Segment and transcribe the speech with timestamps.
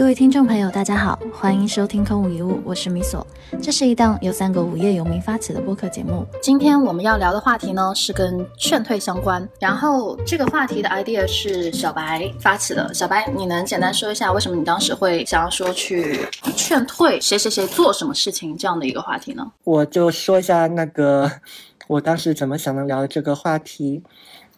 [0.00, 3.24] 各位听众朋友，大家好，欢迎收听空无一物，我是米索。
[3.60, 6.24] 这是一档由三个无业游民发起的播客节目。
[6.40, 9.46] 今天我们要聊的话题呢，是跟劝退相关。
[9.60, 12.94] 然后这个话题的 idea 是小白发起的。
[12.94, 16.26] 小白，你能简单说一下为什么你当时会想要说去
[16.56, 19.52] 劝退谁谁谁做什么事情这样的一个话题呢？
[19.64, 21.30] 我就说一下那个
[21.88, 24.02] 我当时怎么想能聊这个话题。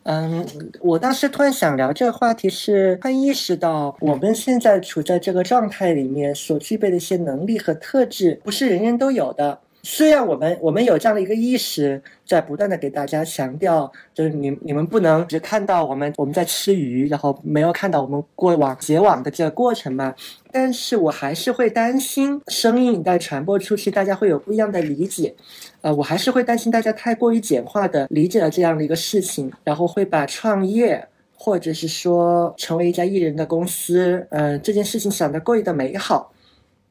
[0.04, 0.44] 嗯，
[0.80, 9.60] 我当时突然想聊这个话题，是突然意识到我们现在处在这个状态里面所具备的一些能力和特质，不是人人都有的。
[9.84, 20.14] 虽然我们我们有这样的一个意识，在不断的给大家强调，就是你你们不能只看到我们我们在吃鱼，然后没有看到我们过往结网的这个过程嘛。
[20.52, 25.34] 但是我还是会担心，声音一旦传播出去，大家会有不一样的理解。
[25.80, 36.32] 呃，我还是会担心大家太过于简化的理解了这样的一个事情，然后会把创业或者是说成为一家艺人的公司，嗯，这件事情想得过于的美好。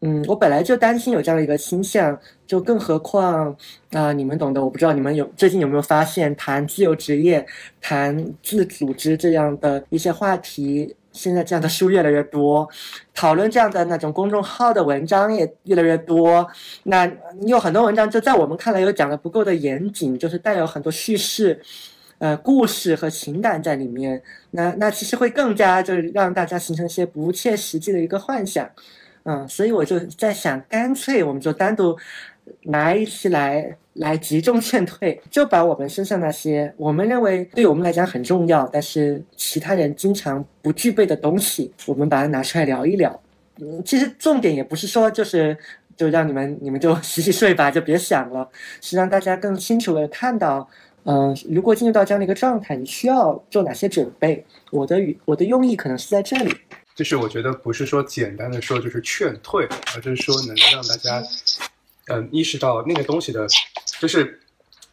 [0.04, 3.56] 嗯，我本来就担心有这样的一个倾向，就更何况
[3.92, 7.46] 啊，你们懂得，我不知道你们有最近有没有发现，谈自由职业、
[7.80, 12.68] 谈自组织这样的一些话题，现在这样的书越来越多，
[13.14, 16.48] 讨论这样的那种公众号的文章也越来越多。
[16.82, 17.06] 那
[17.40, 21.62] 你有很多文章，就在我们看来又讲的不够的严谨，就是带有很多叙事、
[22.18, 24.20] 呃故事和情感在里面。
[24.50, 28.68] 那那其实会更加就是让大家形成一些不切实际的一个幻想。
[29.24, 31.96] 嗯，所以我就在想，干脆我们就单独
[32.64, 43.22] 拿一期来来集中劝退，就把我们身上那些我们认为对我们来讲很重要，但是其他人经常不具备的东西，我们把它拿出来聊一聊。
[43.60, 45.56] 嗯，其实重点也不是说就是
[45.96, 48.50] 就让你们你们就 洗洗睡吧，就别想了，
[48.82, 50.68] 是让大家更清楚的看到，
[51.04, 54.44] 嗯，如果进入到这样的一个状态，你需要做哪些准备。
[54.72, 56.52] 我的语我的用意可能是在这里。
[57.02, 61.20] 就是我觉得不是说简单的说就是劝退，而是说能让大家，
[62.10, 63.48] 嗯，意识到那个东西的，
[64.00, 64.40] 就是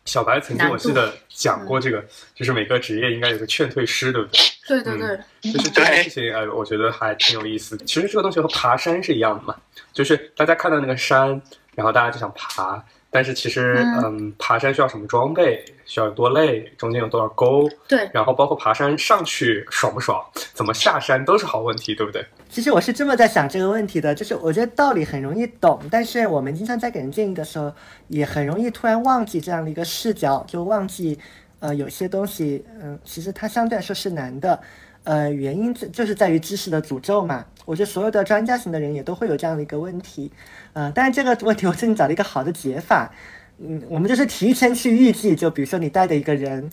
[0.06, 2.02] 小白曾经我记得讲过这个，
[2.34, 4.40] 就是每个职业应该有个劝退师，对不对？
[4.80, 7.76] 对对对，就是这件事情，呃，我觉得还挺有意思。
[7.84, 9.54] 其实这个东西和爬山是一样的嘛，
[9.92, 11.28] 就是大家看到那个山，
[11.74, 12.82] 然后大家就想爬。
[13.10, 13.74] 但是其实，
[14.04, 15.64] 嗯，爬山需要什么装备？
[15.86, 16.70] 需要有多累？
[16.76, 17.66] 中间有多少沟？
[17.88, 20.22] 对，然后包括爬山上去爽不爽？
[20.52, 22.22] 怎么下山都是好问题，对不对？
[22.50, 27.72] 其实我是这么在想这个问题的，就是我觉得道理很容易懂，但是我们经常在给人建议的时候，
[28.08, 31.18] 也很容易突然忘记这样的一个视角，就忘记，
[31.60, 34.60] 呃，有些东西，嗯，其实它相对来说是难的。
[35.08, 37.42] 呃，原因就就是在于知识的诅咒嘛。
[37.64, 40.30] 我觉得所有的专家型的人也都会有这样的一个问题，
[40.74, 43.10] 呃，但是这个问题我最近找了一个好的解法，
[43.58, 46.70] 嗯，我们就是提前去预计，就比如说你带的一个人，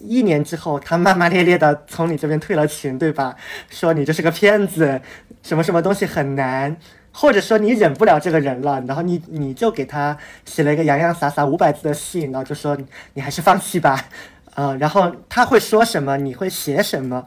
[0.00, 3.34] 一年之后他骂骂咧咧的从你这边退了群，对吧？
[3.70, 5.00] 说你就是个骗子，
[5.42, 6.76] 什么什么东西很难，
[7.10, 12.76] 或者说你忍不了这个人了，然后你你就给他写了一个洋洋洒洒五百字的信，然后就说
[13.14, 14.04] 你还是放弃吧，
[14.56, 17.24] 呃，然后他会说什么，你会写什么。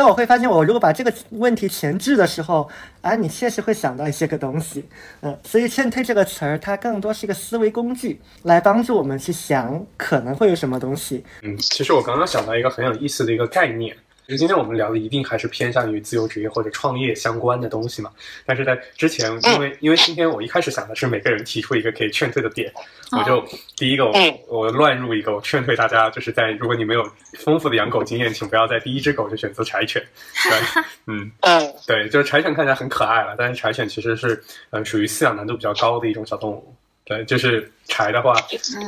[0.00, 2.66] 那我会发现，我如果把这个问题前置的时候，
[3.02, 4.82] 啊，你确实会想到一些个东西，
[5.20, 11.22] 嗯，所以“劝退”这个词儿，它更多是一个思维工具，来帮助我们去想可能会有什么东西。
[11.42, 13.94] 嗯，其实我刚刚想到一个很有意思的一个概念。
[14.30, 18.12] 其实今天我们聊的一定还是偏向于自由职业或者创业相关的东西嘛。
[18.46, 22.72] 但是在之前，因为因为今天我一开始想的是每个人提出一个可以劝退的点，
[23.10, 23.44] 我就
[23.76, 24.12] 第一个我
[24.46, 27.04] 我乱入一个，我劝退大家就是在如果你没有
[27.40, 30.00] 丰富的养狗经验，请不要在第一只狗就选择柴犬。
[30.48, 36.72] 对，嗯 嗯，对，就是柴犬看起来很可爱了，但是柴犬其实是呃属于饲养难度比较高的一种小动物。
[37.02, 38.32] 对，就是柴的话，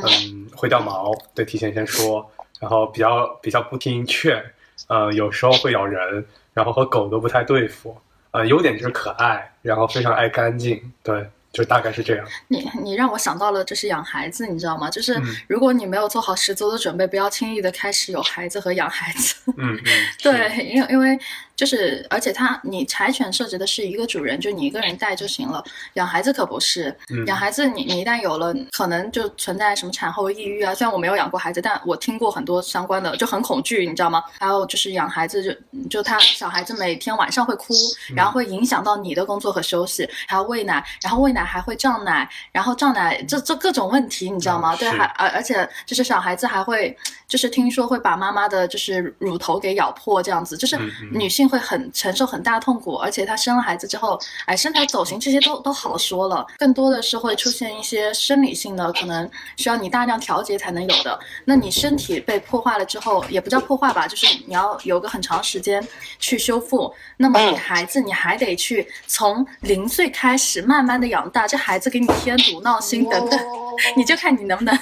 [0.05, 2.25] 嗯，会掉毛，对，提前先说，
[2.61, 4.41] 然后比较比较不听劝。
[4.89, 7.97] 呃，有时候会咬人，然后和狗都不太对付。
[8.33, 11.29] 呃，优点就是可爱，然后非常爱干净，对。
[11.53, 12.27] 就大概是这样。
[12.49, 14.89] 你你让我想到了，就是养孩子，你知道吗？
[14.89, 19.35] 就是如果你没有做好十足的准备，不要轻易的开始有孩子和养孩子。
[19.59, 19.85] 嗯嗯。
[20.23, 21.19] 对，因为因为
[21.55, 25.63] 就是，而且它你柴犬涉及的是一个主人，就你一个人带就行了。
[25.95, 30.75] 养孩子可不是，养孩子你你一旦有了，可能就存在什么产后抑郁啊。
[30.75, 34.23] 虽然我没有养过孩子，但我听过很多相关的，就很恐惧，你知道吗？
[34.41, 37.75] 还有就是养孩子，就就他小孩子每天晚上会哭，
[38.17, 41.43] 然后会影响到你的工作和休息，还要喂奶，然后喂奶。
[41.53, 44.75] 还会胀奶，然后胀奶这这各种问题，你知道吗？
[44.77, 46.97] 对，还而而且就是小孩子还会，
[47.29, 50.79] 就是听说会把妈妈的就是乳头给咬破，这样子，就是
[51.13, 61.19] 女性会很承受很大痛苦，而且她生了孩子之后，哎，身材走形这些都都好说了，更多的是会出现一些生理性的，可能需要你大量调节才能有的。
[61.45, 65.87] 那你身体被破坏了之后，也不叫破坏吧，就是你要有个很长时间
[66.19, 66.93] 去修复。
[67.17, 73.41] 那么你嗯孩子，你还得去从零岁开始慢慢的养大，这孩子给你添堵、闹心等等，
[73.97, 74.79] 你就看你能不能，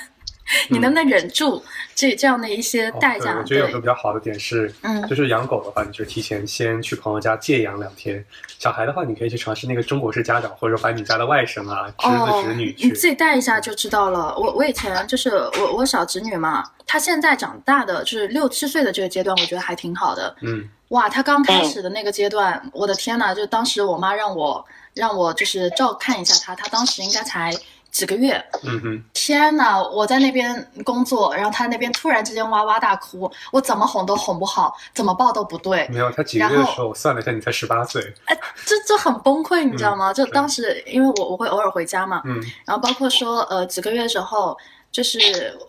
[0.69, 1.63] 你能不能忍住
[1.95, 3.33] 这这样的一些哦代价。
[3.33, 8.19] 对我觉得有个比较好的点是，嗯就是养狗的话，你就提前先去朋友家借养两天；
[8.59, 12.89] 小孩的话，你可以去尝试那个中国式家长，或者说把你家的外甥啊、侄哦子、侄女去。
[12.89, 14.35] 你自己带一下就知道了。
[14.37, 20.35] 我我以前就是我我小侄女嘛，她现在长大的就是六七岁的这个阶段，我觉得还挺好的。
[20.43, 24.65] 嗯，哇，她刚开始的那个阶段，我的天呐，就当时我妈让我
[24.95, 27.53] 让我就是照看一下她，她当时应该才
[27.91, 28.43] 几个月。
[28.65, 35.87] 嗯哼，天呐，我在那边工作，然后他那边突然之间哇哇大哭，我怎么哄都哄不好，怎么抱都不对。
[35.91, 38.03] 没有，他几个月的时候，我算了一下，你才十八岁。
[38.27, 40.13] 哎，这这很崩溃，你知道吗？
[40.13, 44.57] 就当时因为我我会偶尔回家嘛，嗯然后包括说呃几个月时候，
[44.93, 45.19] 就是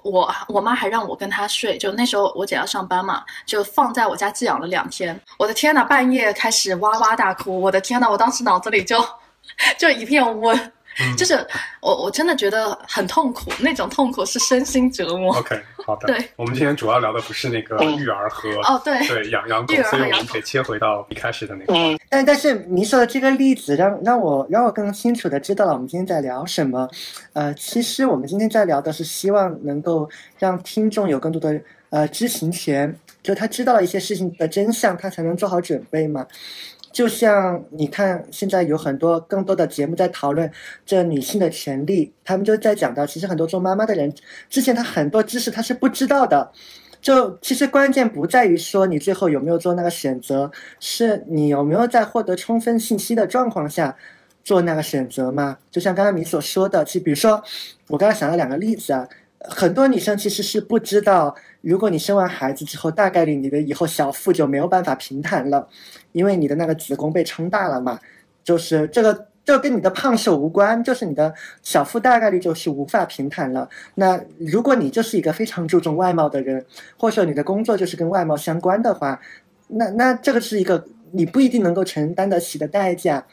[0.03, 5.19] 我我妈还让我跟她睡，就那时候我姐要上班嘛，就放在我家寄养了两天。
[5.37, 8.97] 我的天呐，半夜开始哇哇大哭，我的天呐，我当时脑子里就
[9.77, 10.71] 就一片温。
[11.03, 11.33] 嗯就是
[11.81, 15.35] 我，我真的觉得很痛苦，那种痛苦是身心折磨。
[15.37, 16.07] ，OK，好的。
[16.07, 21.73] 对，我们今天主要聊的不是那个育儿和哦，对，对养养狗所以我们可以切回到一开始的那个。
[21.73, 26.89] 嗯，但但是您说的这个例子让让我让我更清楚的知道了我们今天在聊什么。
[27.33, 31.59] 呃，其实我们今天在聊的是希望能够让听众有更多的
[31.89, 32.93] 呃知情权，
[33.23, 36.25] 就他知道了一些事情的真相，他才能做好准备嘛。
[36.91, 40.51] 就像你看，现在有很多更多的节目在讨论
[40.85, 44.13] 这女性的权利，他们就在讲到，其实很多做妈妈的人
[44.49, 46.51] 之前他很多知识他是不知道的。
[47.01, 53.97] 就其实关键不在于说你最后有没有做那个选择，是你有没有在获得充分信息的状况下
[54.43, 55.57] 做那个选择嘛？
[55.71, 57.43] 就像刚刚你所说的，其实比如说
[57.87, 59.07] 我刚刚想了两个例子啊，
[59.49, 65.67] 很多女生其实是不知道，如果你生完孩子之后，大概率你的以后小腹就没有办法平坦了，
[66.11, 67.99] 因为你的那个子宫被撑大了嘛，
[68.43, 69.27] 就是这个。
[69.43, 71.33] 这跟你的胖瘦无关，就是你的
[71.63, 73.67] 小腹大概率就是无法平坦了。
[73.95, 76.63] 那如果你就是一个非常注重外貌的人，
[76.95, 79.19] 或者说你的工作就是跟外貌相关的话，
[79.67, 83.25] 那那这个是一个你不一定能够承担得起的代价。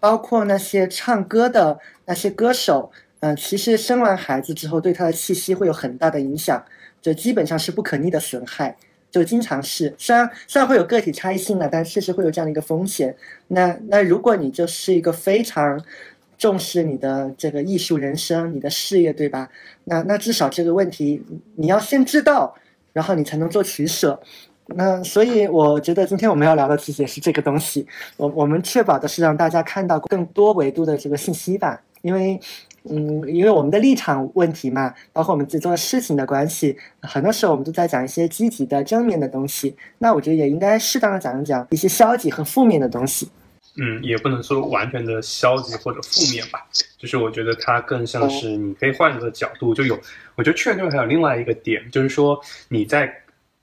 [0.00, 2.90] 包括那些唱歌的那些歌手，
[3.22, 6.60] 嗯、其实生完孩子之后对他的气息会有很大的影响，
[7.00, 8.76] 这基本上是不可逆的损害。
[9.12, 13.14] 就经常是，虽然虽然会有个体差异性了，但确实会有这样的一个风险。
[13.48, 15.80] 那那如果你就是一个非常
[16.36, 19.48] 重视你的这个艺术人生、你的事业，对吧？
[19.84, 21.22] 那那至少这个问题
[21.54, 22.52] 你要先知道，
[22.92, 24.18] 然后你才能做取舍。
[24.66, 27.86] 那所以我觉得今天我们要聊的其实也是这个东西。
[28.16, 32.40] 我我们确保的是让大家看到更多维度的这个信息吧，因为。
[32.90, 39.76] 嗯，因为我们的立场问题嘛，包括我们自己做的事情的关系，很多时候我们都在讲一些积极的、正面的东西。
[39.98, 43.28] 那我觉得也应该适当的讲一讲一些消极和负面的东西。
[43.76, 46.66] 嗯，也不能说完全的消极或者负面吧，
[46.98, 49.98] 就是我觉得它更像是你可以换一个角度，就有，
[50.34, 53.21] 我觉得劝退还有另外一个点，就是说你在。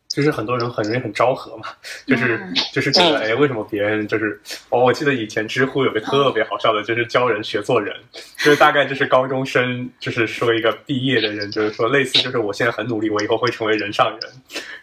[0.09, 1.65] 就是很多人很容易很昭和嘛，
[2.06, 2.53] 就是、嗯。
[2.73, 4.39] 就是觉得哎，为什么别人就是
[4.69, 4.79] 哦？
[4.79, 7.95] 我记得以前知乎有个特别好笑的，就是教人学做人，
[8.38, 14.19] 就是大概就是高中生，就是说一个毕业的人，就是说类似就是我现在很努力，我以后会成为人上人，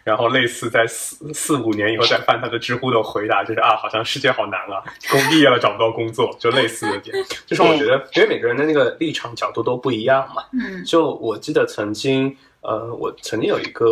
[0.03, 7.15] 然后类似在四四五年以后再翻他的知乎的回答，就是啊，好像世界好难啊，工毕业了找不到工作，就类似的点，
[7.45, 10.83] 就是我觉得因为每个人的那个立场角度都不一样嘛，嗯。
[10.85, 13.85] 就我记得曾经，呃，我曾经有一个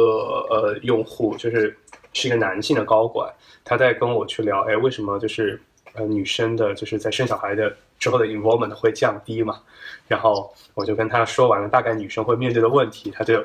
[0.50, 1.78] 呃用户，就是
[2.14, 3.32] 是一个男性的高管，
[3.64, 5.62] 他在跟我去聊，哎，为什么就是
[5.94, 9.62] 呃女生的，就是在生小孩的之后的 involvement 会降低嘛？
[10.08, 13.44] 然后我就跟他说完了大概女生会面对的问题，他就，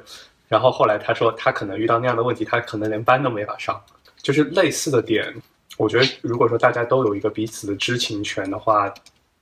[0.48, 3.80] 然后后来他说他可能遇到那样的问题，他可能连班都没法上，
[4.20, 5.32] 就是类似的点。
[5.78, 8.92] 我觉得如果说大家都有一个彼此的知情权的话，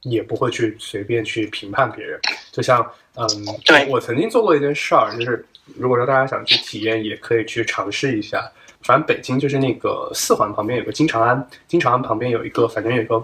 [0.03, 2.21] 也不会去随便去评判别人。
[2.53, 3.27] 就像，嗯，
[3.65, 5.45] 对我曾经做过一件事儿，就是
[5.77, 8.51] 如果说大家想去体验，也可以去尝试一下。
[8.83, 13.23] 反正北京就是那个四环旁边有个金长安，金长安旁边有一个，反正有一个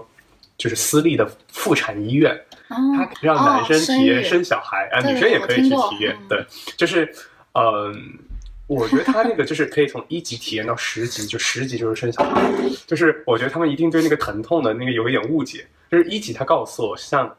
[0.57, 2.33] 就是私立的妇产医院，
[2.67, 6.27] 哦它可以让男生体验生小孩，啊，对女生也可以去体验嗯。
[6.27, 7.09] 对，就是，
[7.53, 8.19] 嗯，
[8.67, 12.41] 我觉得他那个就是可以从一级体验到十级，就十级就是生小孩，
[12.85, 15.65] 就是我觉得他们一定对那个疼痛的那个有一点误解。
[15.89, 17.33] 就是一级他告诉我，像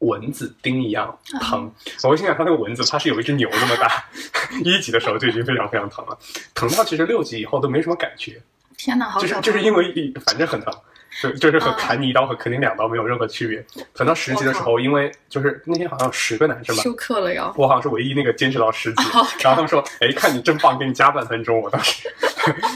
[0.00, 1.70] 蚊子叮一样疼。
[2.02, 4.04] 我会心想，它那个蚊子它是有一只牛那么大，
[4.64, 6.18] 一级的时候就已经非常非常疼了，
[6.54, 8.40] 疼到其实六级以后都没什么感觉。
[8.76, 10.72] 天哪，好就是就是因为反正很疼。
[11.22, 13.64] 就就是和砍你一刀和砍你两刀没有任何区别。
[13.92, 17.52] 等到十级的时候，因为就是那天好像有十个男生吧，休克了呀。
[17.56, 19.02] 我好像是唯一那个坚持到十级，
[19.40, 22.12] 然后他们说：“哎，看你真棒，给你加半分钟。”我当时，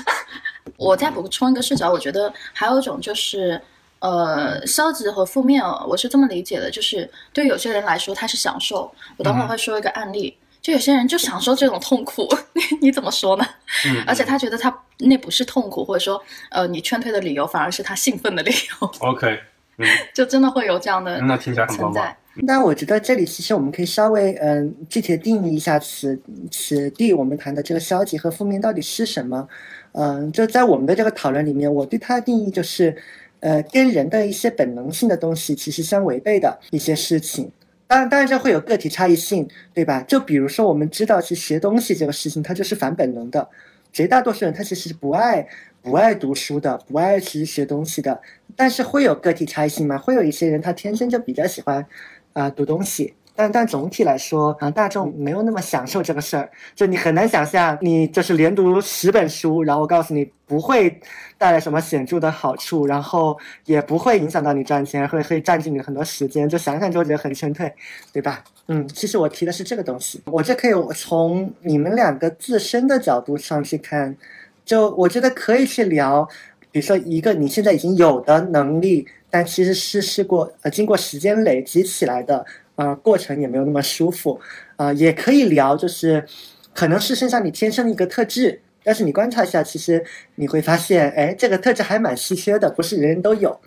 [0.78, 3.60] 我再补充一个视角，我觉得还有一种就是，
[4.00, 8.90] 呃，消极和负面，我是这么理解的，就是对有些人来说他是享受。
[9.16, 10.36] 我等会儿会说一个案例。
[10.60, 13.46] 就有些人就享受这种痛苦， 你你怎么说呢？
[13.86, 18.90] 嗯，而且他觉得他那不是痛苦，或者说，呃，你劝退的理由反而是他兴奋的理由。
[19.08, 19.38] OK，
[19.78, 22.16] 嗯， 就真的会有这样的那听起来很棒棒。
[22.42, 29.48] 那我觉得这里其实我们可以稍微嗯具体的定义一下此此地我们谈的这个消极和负面到底是什么？
[29.92, 32.94] 嗯，就在我们的这个讨论里面，我对它的定义就是，
[33.40, 37.50] 呃，跟人的一些本能性的东西其实相违背的一些事情。
[37.86, 40.02] 当然，当然这会有个体差异性，对吧？
[40.02, 43.48] 就比如说，我们知道去学东西这个事情，它就是反本能的。
[43.90, 45.48] 绝大多数人他其实不爱
[45.80, 48.20] 不爱读书的，不爱去学东西的。
[48.54, 49.96] 但是会有个体差异性吗？
[49.96, 51.86] 会有一些人他天生就比较喜欢
[52.34, 53.14] 啊读东西。
[53.38, 61.00] 但但总体来说，啊，大众没有那么享受这个事儿，就你很难想象，你就是连读十本书，然后我告诉你不会
[61.38, 67.72] 带来什么显著的好处，然后也不会影响到你赚钱，会会占据你很多时间，就想想就觉得很劝退，
[68.12, 68.42] 对吧？
[68.66, 74.16] 嗯，其实我提的是这个东西，我这可以从你们两个自身的角度上去看，
[74.64, 76.28] 就我觉得可以去聊，
[76.72, 82.44] 比如说一个你现在已经有的能力，但其实是试过呃经过时间累积起来的。
[82.78, 84.40] 啊，过程也没有那么舒服，
[84.76, 86.24] 啊，也可以聊，就是
[86.72, 90.04] 可能是身上你天生的一个特质，但是你观察一下，其实
[90.36, 93.60] 你会发现，哎，这个特质还蛮稀缺的，不是人人都有。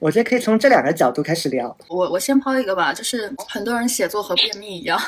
[0.00, 1.74] 我觉得可以从这两个角度开始聊。
[1.88, 5.00] 我我先抛一个吧，就是很多人写作和便秘一样。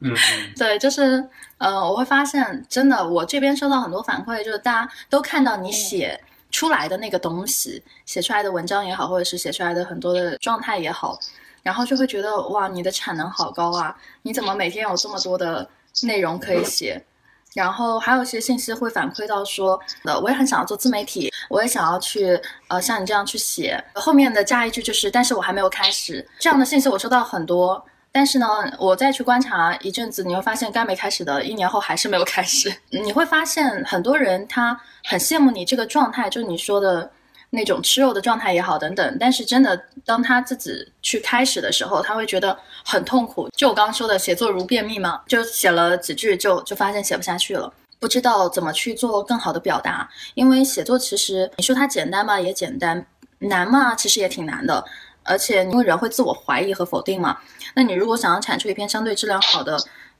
[0.00, 0.14] 嗯，
[0.58, 1.24] 对，就是
[1.56, 6.20] 呃，我会发现，真的，我这边收到很多反馈，就是大家都看到你写
[6.50, 11.18] 出来的那个东西，写出来的文章也好，或者是写出来的很多的状态也好。
[11.62, 13.94] 然后就会觉得哇，你的产能好高啊！
[14.22, 15.68] 你怎么每天有这么多的
[16.02, 17.02] 内容可以写？
[17.54, 22.38] 然后还有一些信息会反馈到说，呃，我也很想要做自媒体，我也想要去
[22.68, 23.82] 呃像你这样去写。
[23.94, 26.26] 后面的加一句就是，但是我还没有开始。
[26.38, 28.46] 这样的信息我收到很多，但是呢，
[28.78, 32.72] 我再去观察一阵子，你会发现刚没开始的，一年后还是没有开始。
[32.90, 37.10] 你会发现很多人他很羡慕你这个状态，就是你说的。
[37.50, 43.48] 那种吃肉的状态也好，等等，但是真的，当他自己去开始的时候，他会觉得很痛苦。
[43.56, 50.08] 就我刚刚说的，写作如便秘嘛，就写了几句，就就发现写不下去了，不知道怎么去做更好的表达。
[50.34, 53.00] 因为写作其实你说它简单嘛，也简单；
[53.38, 54.84] 难嘛，其实也挺难的。
[55.22, 57.38] 而且因为人会自我怀疑和否定嘛，
[57.74, 59.78] 那你如果想要产出一篇相对质量好的。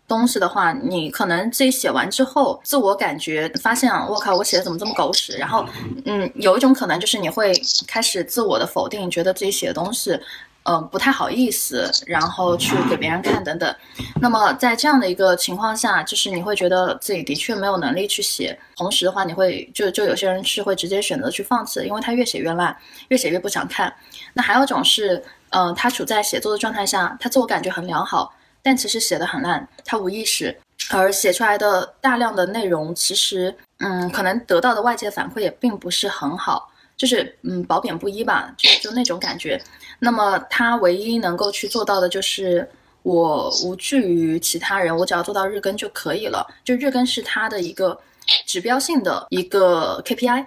[0.08, 5.36] 东西的话，你可能自己写完之后，自我感觉发现，我靠，我写的怎么这么狗屎？
[5.36, 5.66] 然后，
[6.06, 7.52] 嗯，有一种可能就是你会
[7.86, 10.18] 开始自我的否定，觉得自己写的东西，
[10.62, 13.76] 嗯，不太好意思，然后去给别人看等等。
[14.20, 22.74] 那么在这样的一个情况下，就是你会觉得自己的确没有能力去写，同时的话，你会就就有些人是会直接选择去放弃，因为他越写越烂，
[23.08, 23.92] 越写越不想看。
[24.32, 28.32] 那还有一种是，嗯，他处在写作的状态下，他自我感觉很良好。
[28.68, 30.54] 但其实写的很烂，他无意识，
[30.90, 39.58] 而写出来的大量的内容，其实，嗯，可能得到的外界反馈也并不是很好，就是嗯，褒贬不一吧，就就那种感觉。
[39.98, 42.68] 那么他唯一能够去做到的就是，
[43.04, 46.46] 我无惧于其他人，我只要做到日更就可以了。
[46.62, 47.98] 就日更是他的一个
[48.44, 50.44] 指标性的一个 KPI。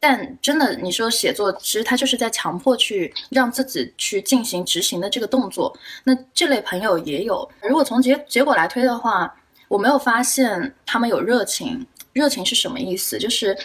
[0.00, 5.76] 但真的，你说写作，其实他就是在强迫去让自己去进行执行的这个动作。
[6.04, 7.46] 那这类朋友也有。
[7.60, 9.32] 如果从结结果来推的话，
[9.68, 11.86] 我没有发现他们有热情。
[12.14, 13.18] 热情是什么意思？
[13.18, 13.56] 就是，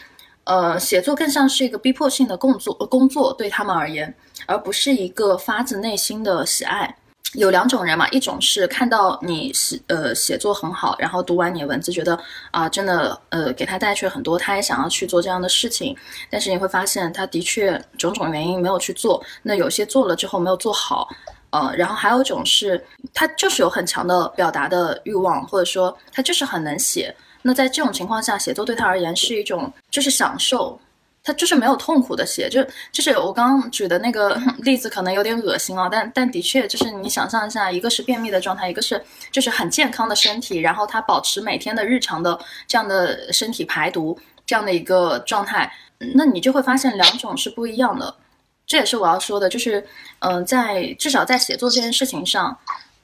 [0.43, 4.13] 呃，写作更像是一个逼迫性的工作，工作对他们而言，
[4.45, 6.95] 而不是一个发自内心的喜爱。
[7.37, 12.17] 有两种人嘛，一种是看到你写呃写作很好，然后读完你的文字，觉得
[12.51, 15.95] 啊真的呃给他带去了很多，他也想要去做这样的事情，
[16.29, 21.09] 但是你会发现他的确种种原因没有去做，那有些做了之后没有做好，
[21.49, 30.79] 呃，然后还有一种是他就是有很强的表达的欲望，或者说他就是很能写，那在这种情况下，写作对他而言是一种就是享受。
[31.25, 45.69] 他就是没有痛苦的写，就就是我刚刚举的那个例子可能有点恶心啊，但但的确就是你想象一下，一个是便秘的状态，一个是就是很健康的身体，然后他保持每天的日常的这样的身体排毒这样的一个状态，
[46.13, 48.15] 那你就会发现两种是不一样的。
[48.67, 49.83] 这也是我要说的，就是
[50.19, 52.55] 嗯、在至少在写作这件事情上。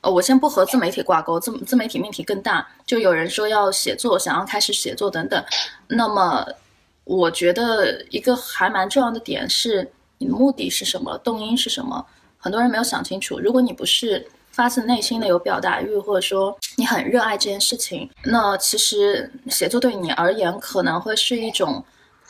[0.02, 2.68] 呃，我先不和自媒体挂钩，自自媒体命题更大。
[2.88, 5.46] 就有人说要写作，想要开始写作等等。
[5.88, 6.44] 那么，
[7.12, 12.06] 我觉得一个还蛮重要的点是，你的目的是什么，动因是什么？
[12.38, 13.38] 很多人没有想清楚。
[13.38, 21.84] 如果你不是发自内心的有表达欲，或者说你很热爱这件事情，那其实写作对你而言可能会是一种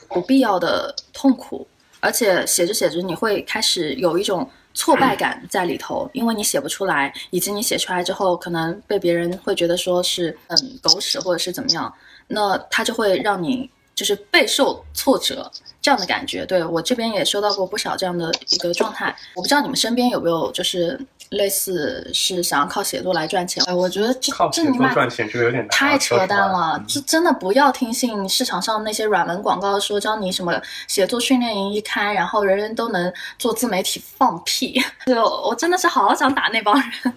[0.09, 1.67] 不必要的痛苦，
[1.99, 11.93] 而且写着写着你会开始有一种挫败感在里头，因为你写不出来，以及你写出来之后可能被别人会觉得说是嗯狗屎或者是怎么样，
[12.27, 16.45] 那它就会让你就是备受挫折这样的感觉。
[16.45, 20.99] 对我这边也收到过不少这样的一个状态，我不知道你们身边有没有就是
[21.31, 23.63] 类似是想要靠写作来赚钱。
[23.65, 30.53] 哎，我觉得这靠写这你妈作赚钱这个有点太扯淡了这真的不要听信市场上那些软文广告说教你什么
[30.87, 34.81] 写作训练营一开，然后人人都能做自媒体，放屁！
[35.05, 37.13] 就我真的是好想打那帮人，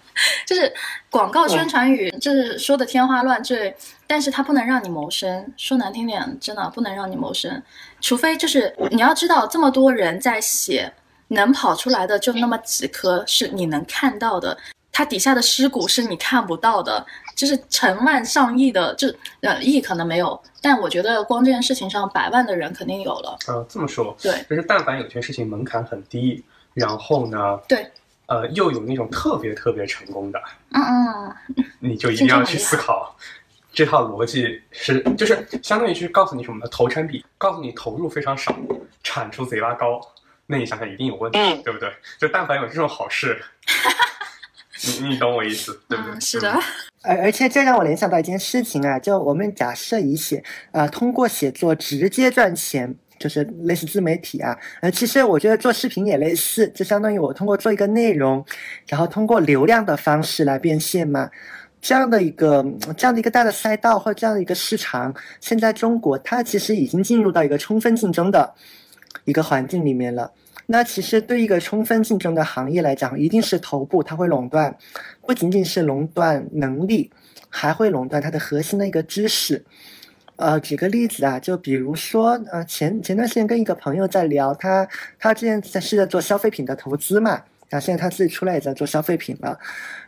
[0.46, 0.72] 就是
[1.10, 3.74] 广告宣传语，就是说的天花乱坠，
[4.06, 5.52] 但是它不能让你谋生。
[5.56, 7.60] 说难听点，真的不能让你谋生，
[8.00, 10.92] 除非就是你要知道，这么多人在写，
[11.28, 14.56] 能跑出来的就那么几颗是你能看到的。
[14.96, 17.04] 它底下的尸骨是你看不到的，
[17.34, 19.08] 就是成万上亿的，就
[19.40, 23.36] 呃亿可能没有，但我觉得光这件事情上百万的人肯定有了。
[23.48, 27.90] 呃，这么说，对就是但凡有件事情门槛很低，然后呢，对，
[28.26, 30.40] 呃，又有那种特别特别成功的，
[30.70, 33.16] 嗯嗯，你就一定要去思考。
[33.72, 36.70] 这套逻辑是，就是相当于是告诉你什么呢？
[36.70, 38.54] 投产比，告诉你投入非常少，
[39.02, 40.00] 产出贼拉高，
[40.46, 41.88] 那你想想一定有问题，嗯对不对？
[42.18, 43.40] 就但凡有这种好事，
[45.00, 46.12] 你你懂我意思，对不对？
[46.14, 46.52] 嗯，是的，
[47.02, 58.44] 而而且这让我联想到一件事情啊，就我们假设以写呃通过写作直接赚钱，就是类似自媒体啊，呃其实我觉得做视频也类似，就相当于我通过做一个内容，
[58.88, 61.30] 然后通过流量的方式来变现嘛。
[61.80, 62.64] 这样的一个
[62.96, 68.54] 这样的一个大的赛道或者这样的一个市场，现在中国它其实已经进入到一个充分竞争的
[69.24, 70.32] 一个环境里面了。
[70.66, 74.74] 那其实对一个充分竞争的行业来讲，一定是头部它会垄断，
[75.26, 77.10] 不仅仅是垄断能力，
[77.50, 79.64] 还会垄断它的核心的一个知识。
[80.36, 87.30] 呃，举个例子啊，就比如说，呃，前前段时间跟一个朋友在聊，他他之前在是在做消费品的投资嘛，
[87.68, 89.56] 然后现在他自己出来也在做消费品了，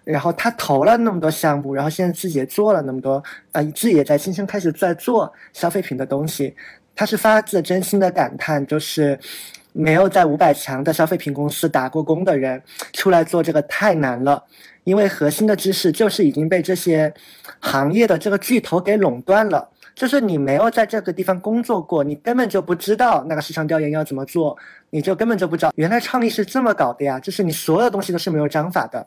[0.03, 6.57] 然后他投了那么多项目，然后现在自己也做了那么多，呃，自己也在新生开始在做消费品的东西，
[6.97, 9.17] 他是发自真心的感叹，就是
[9.73, 12.61] 没有在五百强的消费品公司打过工的人
[12.95, 14.43] 出来做这个太难了，
[14.85, 17.13] 因为核心的知识就是已经被这些
[17.61, 19.69] 行业的这个巨头给垄断了。
[19.95, 24.55] 就是你没有在这个地方工作过，你根本就不知道那个市场调研要怎么做，
[24.91, 27.19] 你就根本就不知道原来创意是这么搞的呀。
[27.19, 29.07] 就是你所有东西都是没有章法的，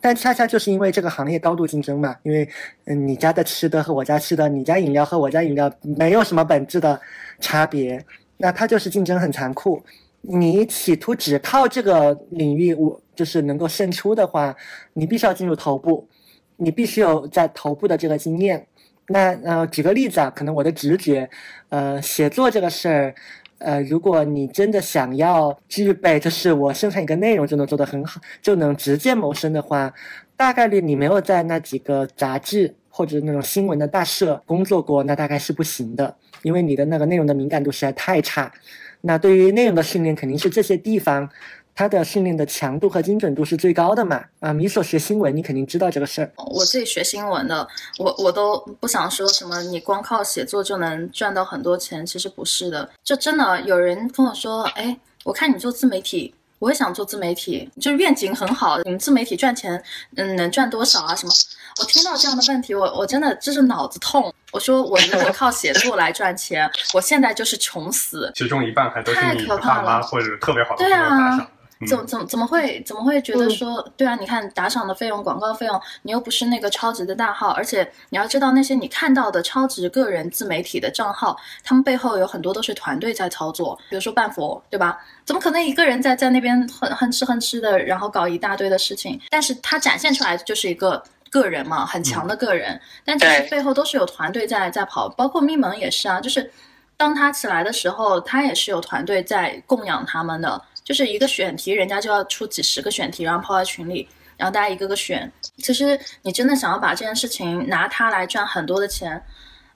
[0.00, 2.48] 但恰恰就是因为这个行业高度竞争嘛，因为
[2.86, 7.00] 嗯你家的吃的和我家吃的，你家饮料和我家饮料没有什么本质的
[7.40, 8.04] 差别，
[8.36, 9.82] 那它就是竞争很残酷。
[10.20, 14.56] 你企图只靠这个领域我就是能够胜出的话，
[14.94, 16.08] 你必须要进入头部，
[16.56, 18.66] 你必须有在头部的这个经验。
[19.08, 21.28] 那呃，举个例子啊，可能我的直觉，
[21.68, 23.14] 呃，写作这个事儿，
[23.58, 29.92] 呃，如果你真的想要具备，就是我生产一个内容就能做得很好，就能直接谋生的话，
[30.38, 38.52] 大概率你没有在那几个杂志或者那种新闻的大社工作过，那大概是不行的，因为你的那个内容的敏感度实在太差。
[39.00, 41.28] 那对于内容的训练，肯定是这些地方。
[41.76, 44.24] 它的训练的强度和精准度是最高的嘛？
[44.38, 46.30] 啊，米所学新闻，你肯定知道这个事儿。
[46.36, 47.66] 我自己学新闻的，
[47.98, 52.88] 我我都不想说什么，你光靠写作就能赚到很多钱，其实不是的。
[53.02, 56.32] 就真的有人跟我说，哎，我看你做自媒体，
[56.64, 59.82] 我也想做自媒体，就是愿景很好，你们自媒体赚钱，
[60.16, 61.14] 嗯，能赚多少啊？
[61.14, 61.32] 什么？
[61.78, 64.32] 我听到这样的问题，我我真的就是脑子痛。
[64.50, 68.32] 我说我如果靠写作来赚钱， 我现在就是穷死。
[68.34, 71.46] 其中一半还都是太你可怕了爸妈或者特别好的朋对友打赏
[71.86, 74.14] 怎么怎么怎么会怎么会觉得说，对啊？
[74.14, 84.98] 你看打赏的费用、广告费用，你又不是那个超值的大号，而且你要知道那些你看到的超值个人自媒体的账号，他们背后有很多都是团队在操作，比如说半佛，对吧？
[85.24, 89.20] 怎么可能一个人在在那边哼哼哧哼哧的，然后搞一大堆的事情？
[89.30, 91.02] 但是他展现出来的就是一个。
[91.30, 96.48] 个人嘛，很强的个人，但其实背后都是有团队在在跑，包括咪蒙也是啊，就是
[96.96, 100.62] 当他起来的时候，他也是有团队在供养他们的。
[100.84, 105.32] 就是一个选题，人家就要出几十个选题，然后抛在群里，然后大家一个个选。
[105.56, 109.20] 其实你真的想要把这件事情拿它来赚很多的钱，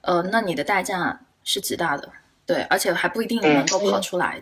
[0.03, 2.09] 呃，那你的代价是极大的，
[2.45, 4.41] 对，而且还不一定能够跑出来。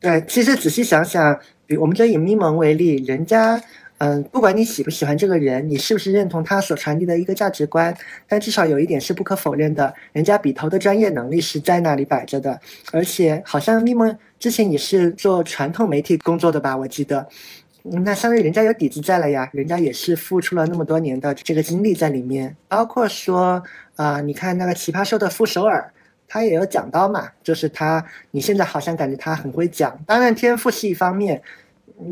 [0.00, 3.62] 对，其实仔细想想，比我们就以咪蒙为例，人家。
[4.04, 12.60] 嗯，不管你喜不喜欢这个人，你是不是认同他所传递的一个价值观，但至少有一点是不可否认的，人家笔头的专业能力是在那里摆着的，
[12.90, 17.28] 而且好像咪蒙之前也是做传统媒体工作的吧，我记得，
[17.84, 23.62] 那相当于人家有底子在了呀，人家也是付出了那么多年的这个精力在里面，包括说
[23.94, 25.92] 啊，你看那个奇葩说的傅首尔，
[26.26, 31.40] 他也有讲到嘛，就是他，你现在好像感觉他很会讲，当然天赋是一方面。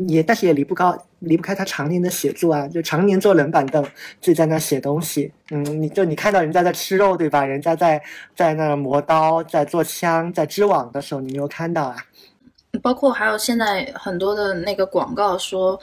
[0.07, 3.83] 也，但是也离不高，离不开他常年的写作啊，就常年坐冷板凳，
[4.19, 5.31] 自己在那写东西。
[5.51, 7.45] 嗯，你就你看到人家在吃肉，对吧？
[7.45, 8.01] 人家在
[8.35, 11.97] 在那磨刀，在做枪，在织网的时候，你没有看到啊？
[12.81, 15.79] 包括还有现在很多的那个广告说。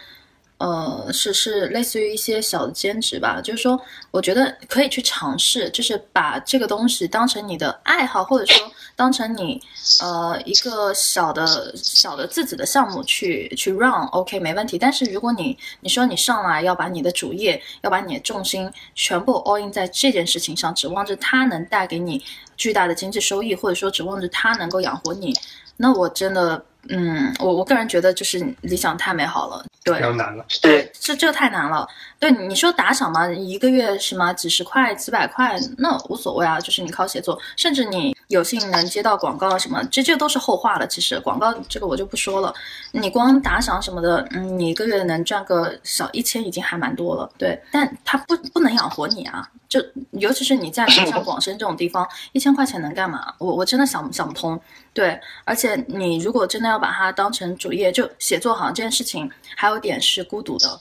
[0.59, 9.62] 呃，是是类似于一些小的兼职吧，就是说，我觉得可以去尝试，就是把这个东西当成你的爱好，或者说当成你
[10.03, 14.77] 呃一个小的小的自己的项目去去 run，OK 没问题。
[14.77, 22.21] 但是如果你你说你上来要把你的主业，要把你的重心全部 all in 在这件事情上，指望着它能带给你
[22.57, 25.33] 巨大的经济收益，或者说指望着它能够养活你，
[25.77, 26.64] 那我真的。
[26.88, 31.87] 嗯，我我个人觉得就是理想太美好了，对，比较难了，对，这这太难了。
[32.18, 36.59] 对，你说打赏嘛，一个月什么几十块、几百块，那无所谓啊。
[36.59, 40.86] 就是你靠写作，甚至你有幸能接到广告什么，这这都是后话了。
[40.86, 42.54] 其实广告这个我就不说了，
[42.92, 47.30] 你光打赏什么的，嗯，你一个月能赚个小一千已经还蛮多了。
[47.38, 49.48] 对，但它不不能养活你啊。
[49.68, 53.34] 就尤其是你在像广深这种地方，一千块钱能干嘛？
[53.38, 54.58] 我我真的想想不通。
[54.94, 60.80] 对，而且你如果真的要把它当成主业，就写作好像这件事情，还有点是孤独的。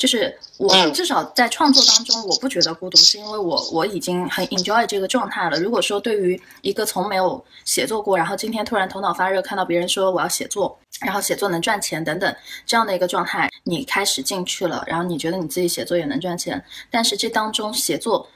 [0.00, 5.60] 就是我至少在创作当中，我不觉得孤独，是因为我我已经很 enjoy 这个状态了。
[5.60, 12.34] 如果说对于一个从没有写作过，然后今天突然头脑发热，看到别人说我要写作，然后写作能赚钱等等
[12.64, 18.26] 这样的一个状态，你开始进去了，然后你觉得你自己写作也能赚钱，但是这当中写作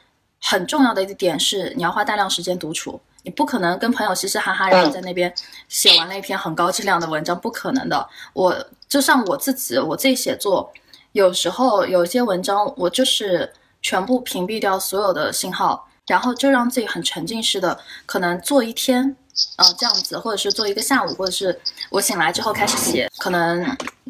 [0.42, 5.34] 很重要的一点是你要花大量时间独处，你不可能跟朋友嘻嘻哈哈，然后在那边
[5.70, 8.06] 写完了一篇很高质量的文章，不可能的。
[8.34, 8.54] 我
[8.86, 10.70] 就像我自己，我自己写作。
[11.14, 19.16] 有时候有些文章，我就是全部屏蔽掉所有的信号，然后就让自己很沉浸式的，可能做一天，
[19.58, 21.56] 呃，这样子，或者是做一个下午，或者是
[21.90, 23.64] 我醒来之后开始写，可能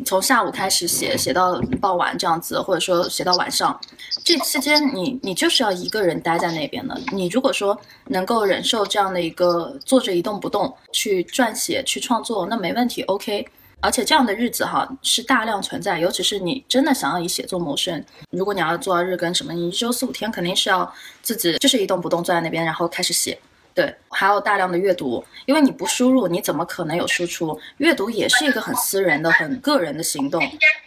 [0.07, 3.79] 从下午开始写，写到傍晚这样子，或者说写到晚上，
[4.25, 6.99] 这期间你你就是要一个人待在那边的。
[7.13, 13.47] 你如果说能够忍受这样的一个坐着一动不动去撰写、去创作，那没问题，OK。
[13.85, 23.39] 而且这样的日子哈是大量存在，尤其是你真的想要以写作谋生，如果你要做日更什么，你一周四五天肯定是要自己就是一动不动坐在那边，然后开始写。
[23.75, 27.61] 对，还有大量的阅读，因为你不输入，你怎么可能有输出？
[27.77, 30.43] 阅读也是一个很私人的、很个人的行动。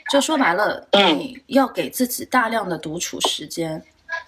[0.10, 3.80] 就说白了，你要给自己大量的独处时间，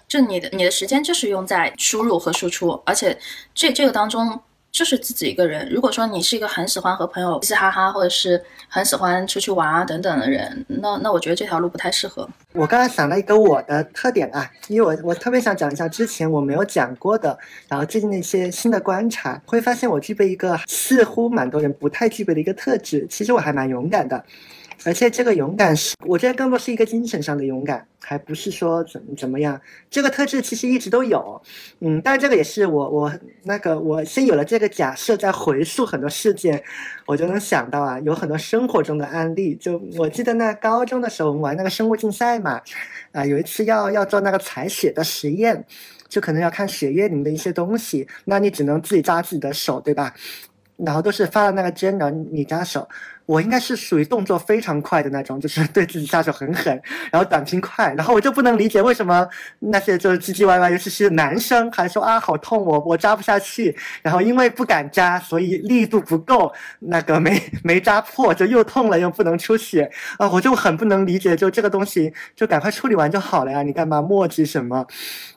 [0.06, 3.18] 就你的你的时间就是用在输入和输出，而且
[3.52, 4.40] 这这个当中。
[4.72, 5.68] 就是自己一个人。
[5.70, 12.28] 如果说你是一个很喜欢和朋友嘻嘻哈哈，或者是很喜欢出去玩啊等等的人，那那我觉得这条路不太适合。
[12.52, 23.06] 我刚才想了一个我的特点啊，因为我我特别想讲一下之前我没有讲过的，然后最近的一些新的观察，会发现我具备一个似乎蛮多人不太具备的一个特质。
[23.10, 24.24] 其实我还蛮勇敢的。
[24.84, 29.60] 而且这个勇敢是，我觉得更多是一个精神上的勇敢，还不是说怎怎么样。
[29.90, 31.40] 这个特质其实一直都有，
[31.80, 33.12] 嗯，但这个也是我我
[33.42, 36.62] 那个我先有了这个假设，在回溯很多事件，
[37.06, 39.54] 我就能想到啊，有很多生活中的案例。
[39.54, 42.60] 就我记得那高中的时候，我们玩那个生物竞赛嘛，
[43.12, 45.62] 啊，有一次要要做那个采血的实验，
[46.08, 50.14] 就可能要看血液里面的一些东西，那你只能自己扎自己的手，对吧？
[50.78, 52.88] 然后都是发了那个针，然后你扎手。
[53.30, 59.24] 我应该是属于动作非常快的那种，就是对自己下手很狠， 然后短平快，然后我就不能理解为什么
[59.60, 69.88] 那些就是唧唧歪歪，尤其是男生还说啊好痛，我我扎不下去，然后因为不敢扎，所以力度不够，那个没 没扎破，就又痛了又不能出血
[70.18, 74.84] 啊，我就很不能理解，就这个东西就赶快处理完就好了呀，你干嘛墨迹什么？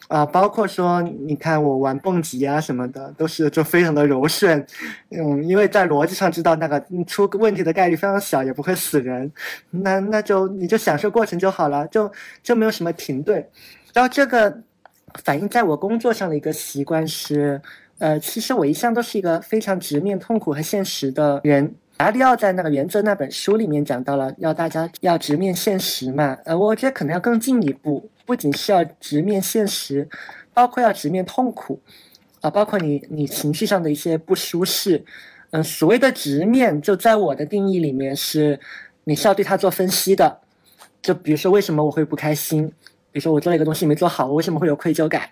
[0.08, 4.66] 啊，包括说，你看我玩蹦极啊什么的，都是就非常的柔顺，
[5.10, 9.32] 嗯，因为在逻辑上知道那个出问题的概率非常小，也不会死人，
[9.72, 12.12] 那那就你就享受过程就好了，就
[12.42, 13.44] 就没有什么停顿。
[13.94, 14.62] 然后这个
[15.24, 17.62] 反映在我工作上的一个习惯是，
[18.00, 21.74] 呃，其实我一向都是一个非常直面痛苦和现实的人。
[21.96, 28.10] 达里奥在那个《原则》那本书里面讲到了，要大家要直面现实嘛，呃，我觉得可能要更进一步。
[28.26, 30.08] 不仅是要直面现实，
[30.54, 31.80] 包括要直面痛苦，
[32.42, 35.04] 啊，包括你你情绪上的一些不舒适，
[35.52, 38.60] 嗯，所谓的直面，就在我的定义里面是，
[39.04, 40.40] 你是要对它做分析的。
[41.02, 42.66] 就比如说，为什么我会不开心？
[43.12, 45.30] 比如说，我做了一个东西没做好，我为什么会有愧疚感？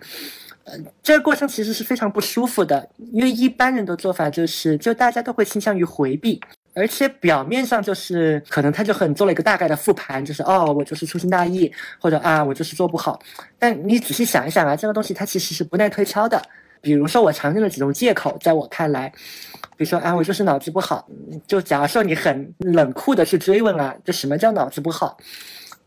[0.66, 6.40] 呃，这个过程其实是非常不舒服的，因为一般人的做法就是，就大家都会倾向于回避，
[6.74, 13.20] 而且表面上就是可能他就很做了一个大概的复盘，就是哦，我就是粗心大意，或者啊，我就是做不好。
[13.60, 16.42] 但你仔细想一想啊，这个东西它其实是不耐推敲的。
[16.82, 19.12] 比如说我常见的几种借口，在我看来，
[19.78, 21.08] 比如说啊，我就是脑子不好。
[21.46, 25.18] 就假如说你很冷酷的去追问啊，这什么叫脑子不好？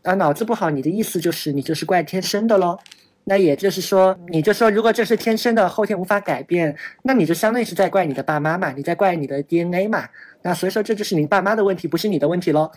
[0.03, 2.79] 啊，脑子不好，你的意思就是你就是怪天生的喽？
[3.27, 10.07] 那也就是说，你就说如果这是天生的，后天无法改变，那你就相当于是在怪你的爸妈嘛，你在怪你的 DNA 嘛？
[10.43, 12.71] 那所以说这就是你爸妈的问题，不是你的问题喽，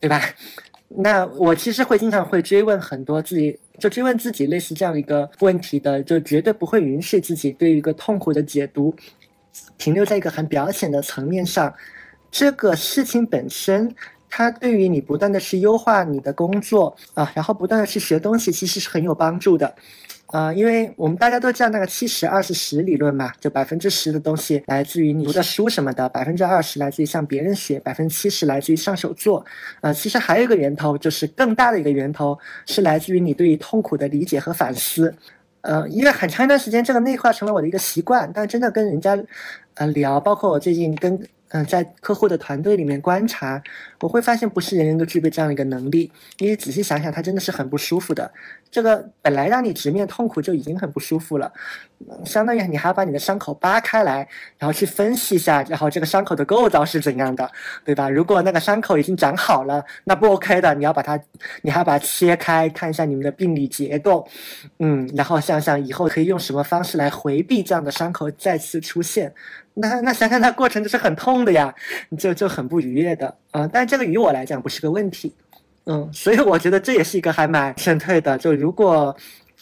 [0.00, 0.20] 对吧？
[0.88, 8.92] 那我其实会经常会追问很多自己，就追问自己类似这样一个问题的，就绝对不会允许自己对一个痛苦的解读
[9.76, 11.72] 停留在一个很表浅的层面上，
[12.30, 13.94] 这个事情本身。
[14.30, 19.74] 它对于你不断的去优化你的工作啊，然后不断的去学东西，其实是很有帮助的，
[20.26, 29.44] 啊，因为我们大家都知道那个七十二十十理论嘛，就百分之十的东西来自于你读的书什么的，百分之二十来自于向别人学，百分之七十来自于上手做，
[29.80, 35.14] 啊，其实还有一个源头，就是更大的一个源头是来自于你对于痛苦的理解和反思，
[35.62, 39.18] 呃，因为很长一段时间这个内化成了我的一个习惯，但真的跟人家，
[39.74, 41.18] 呃，聊，包括我最近跟。
[41.50, 43.62] 嗯，在客户的团队里面观察，
[44.00, 46.12] 我会发现不是人人都具备这样的一个能力。
[46.38, 48.30] 因为仔细想想，它真的是很不舒服的。
[48.70, 51.50] 这个本来让你直面痛苦就已经很不舒服了，
[52.24, 57.50] 相当于你还要把你的伤口扒开来，然后去分析一下，然后这个伤口的构造是怎样的，
[57.82, 58.10] 对吧？
[58.10, 61.18] 如果那个伤口已经长好了，那不 OK 的，你要把它，
[61.62, 64.28] 你还要把它切开，看一下你们的病理结构，
[64.80, 69.32] 嗯，然后想想以后可以用什么方式来回避这样的伤口再次出现。
[69.80, 71.72] 那那想想那过程就是很痛的呀，
[72.18, 73.64] 就就很不愉悦的啊。
[73.72, 75.32] 但这个于我来讲不是个问题，
[75.86, 78.36] 嗯，所以我觉得这也是一个还蛮劝退的。
[78.36, 79.16] 就如果，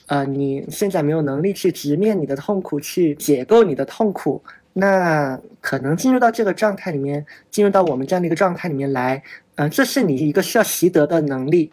[0.07, 9.23] 呃，你现在没有能力去直面你的痛苦，去解构你的痛苦，那可能进入到这个状态里面，进入到我们这样的一个状态里面来，
[9.57, 11.71] 嗯，这是你一个需要习得的能力。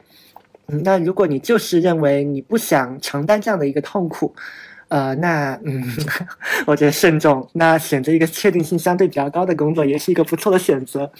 [0.66, 4.36] 那如果你就是认为你不想承担这样的一个痛苦。
[4.94, 5.84] 呃，那嗯，
[6.68, 7.50] 我觉得慎重。
[7.54, 11.12] 那选择一个确定性相对比较高的工作，也是一个不错的选择。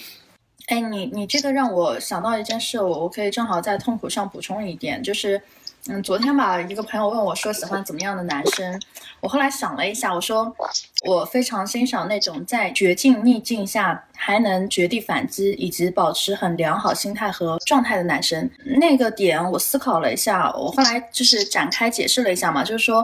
[0.68, 5.42] 哎，你你这个让我想到一件事，我我可以正好在痛苦上补充一点，就是，
[5.88, 8.80] 嗯，昨天吧，一个朋友问我说喜欢怎么样的男生，
[9.22, 10.56] 我后来想了一下，我说
[11.04, 18.48] 我非常欣赏那种在绝境逆境下还能绝地反击，以及保持很良好心态和状态的男生。
[18.80, 23.04] 那个点我思考了一下，我后来就是展开解释了一下嘛，就是说。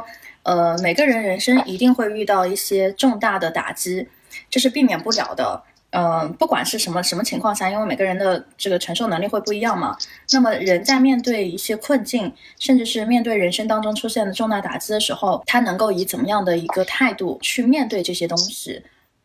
[0.50, 4.08] 呃，每个人人生一定会遇到一些重大的打击，
[4.50, 5.62] 这是避免不了的。
[5.92, 9.96] 嗯，不管是什么什么情况下，因为每个人的这个承受能力会不一样嘛。
[10.32, 18.82] 那么，人在面对一些困境，甚至是面对人生当中出现的重大打击的时候，他能够以怎么样的一个态度去面对这些东西？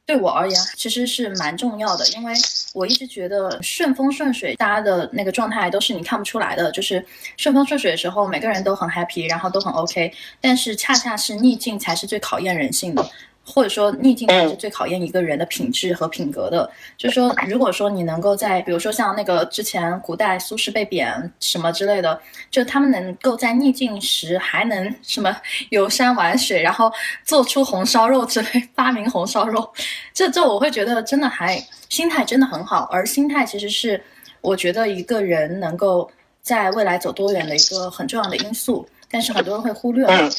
[0.07, 2.35] 对我而言，其实是蛮重要的，因为
[2.75, 6.71] 我一直觉得顺风顺水，大家的那个状态都是你看不出来的。
[6.73, 7.05] 就是
[7.39, 10.13] 顺风顺水的时候，每个人都很 happy，然后都很 OK，
[10.43, 13.11] 但是恰恰是逆境才是最考验人性的。
[13.45, 16.69] 或者说逆境才是最考验一个人的品质和品格的。
[16.97, 22.19] 就是说，如果说你能够在，比如说像那个之前古代苏轼被贬什么之类的，
[22.51, 25.37] 就他们能够在逆境时还能什么
[25.71, 26.91] 游山玩水，然后
[27.25, 29.73] 做出红烧肉之类，发明红烧肉，
[30.13, 32.89] 这这我会觉得真的还心态真的很好。
[32.91, 34.03] 而心态其实是
[34.41, 40.31] 我觉得一个人能够在未来走多远的一个很重要的因素，但是很多人会忽略了。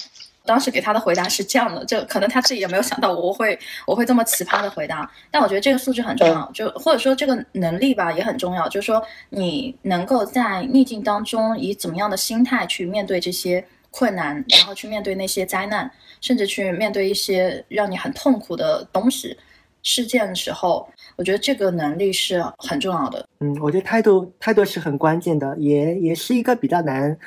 [0.45, 15.89] 当时给他的回答是这样的，就可能他自己也没有想到我会我会这么奇葩的回答，但我觉得这个素质很重要，就或者说这个能力吧也很重要，就是说你能够在逆境当中以怎么样的心态去面对这些困难，然后去面对那些灾难，
[16.21, 19.37] 甚至去面对一些让你很痛苦的东西
[19.83, 23.25] 事件的时候，我觉得这个能力是很重要的。
[23.39, 27.17] 嗯，我觉得态度态度是很关键的，也也是一个比较难。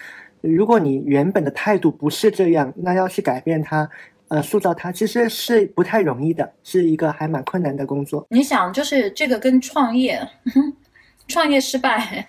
[0.41, 3.89] 如果你原本的态度不是这样，那要去改变它，
[4.29, 8.27] 呃，塑造它，其实是不太容易的，是一个还蛮困难的工作。
[8.31, 10.21] 你想，就是这个跟创业，
[11.27, 12.27] 创业失败，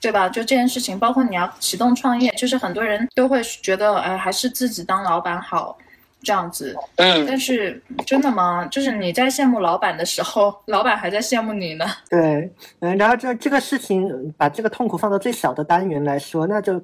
[0.00, 0.28] 对吧？
[0.28, 5.76] 就这件事情，包括你要启动创业，就是很多人都会觉得，哎，还是自己当老板好。
[6.24, 8.64] 这样子，嗯，但是真的吗？
[8.66, 11.84] 就是你在羡慕老板的时候，老板还在羡慕你呢。
[12.08, 16.80] 对，嗯，然后这这个事情，把这个痛苦放到最小的单元来说，那就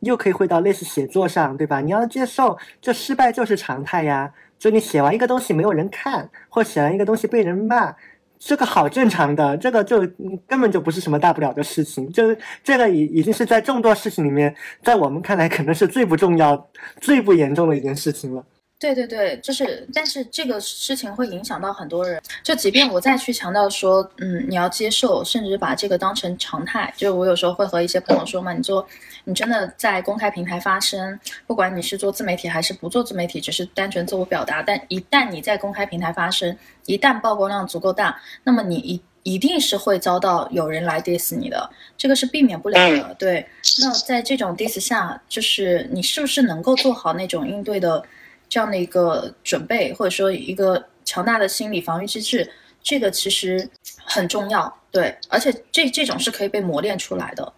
[0.00, 1.80] 又可以回到类似写作上，对吧？
[1.80, 4.32] 你要接受，这失败就是常态呀。
[4.58, 7.94] 就你写完一个东西没有人看，或写完一个东西被人骂，
[8.40, 16.68] 这个好正常的，这个就嗯根本就不是什么大不了的事情，就这个已已经是在众多事情里面，在我们看来可能是最不重要、
[17.00, 18.44] 最不严重的一件事情了。
[18.80, 22.22] 对对对，就是，但是这个事情会影响到很多人。
[22.44, 26.94] 就即便我再去强调说，嗯，你要接受，甚至把这个当成常态。
[26.96, 28.86] 就我有时候会和一些朋友说嘛，你做，
[29.24, 43.14] 你真的在公开平台发声，不管你是做自媒体还是不做自媒体，只是单纯自我表达，但一旦你在公开平台发声，一旦曝光量足够大，那么你一一定是会遭到有人来 diss 你的，这个是避免不了的。
[43.18, 43.44] 对，
[43.82, 48.04] 那在这种 diss 下，就是你是不是能够做好那种应对的？
[48.48, 52.50] 这样的一个准备，或者说一个强大的心理防御机制，
[52.82, 53.68] 这个其实
[54.04, 54.72] 很重要。
[54.90, 57.52] 对，而且这这种是可以被磨练出来的。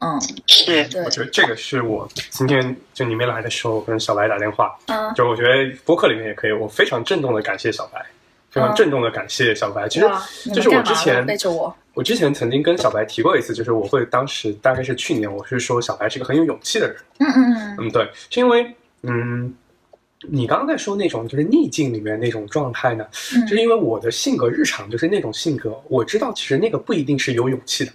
[0.00, 8.00] 嗯，是对我，觉得这个是我今天就你没来的时候跟小白打电话，嗯，就我觉得播客里面也可以，我非常郑重的感谢小白，
[8.48, 9.88] 非常嗯郑重的感谢小白。
[9.88, 10.06] 其实
[10.54, 11.74] 就是我之前背着我？
[11.94, 16.96] 我之前曾经跟小白提过一次，就是我会当时大概是去年，我是说小白是个很有勇气的人。
[17.18, 18.72] 嗯嗯嗯，嗯，对，是因为
[19.02, 19.52] 嗯，
[20.28, 27.92] 你刚刚在说那种就是逆境里面那种状态呢，嗯就是因为我的性格日常就是那种性格，我知道其实那个不一定是有勇气的，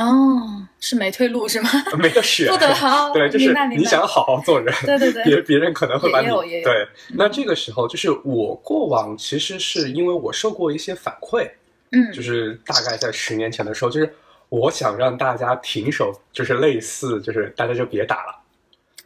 [0.00, 1.68] 哦，是没退路是吗？
[1.98, 6.28] 没得选，不得好，对，就是你想好好做人，对对对别别人可能会把你
[6.62, 6.88] 对。
[7.14, 11.46] 那这个时候，就是我过往其实是因为我受过一些反馈，
[11.92, 14.10] 嗯，就是大概在十年前的时候，就是
[14.48, 18.34] 我想让大家停手，就是类似就是大家就别打了，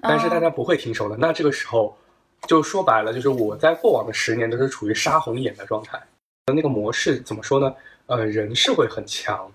[0.03, 1.17] 但是大哦家不会停手的。
[1.19, 1.97] 那这个时候，
[2.47, 6.01] 就说白了，就是我在过往的十年都是处于杀红眼的状态。
[6.53, 7.73] 那个模式怎么说呢？
[8.07, 9.49] 呃，人是会很强，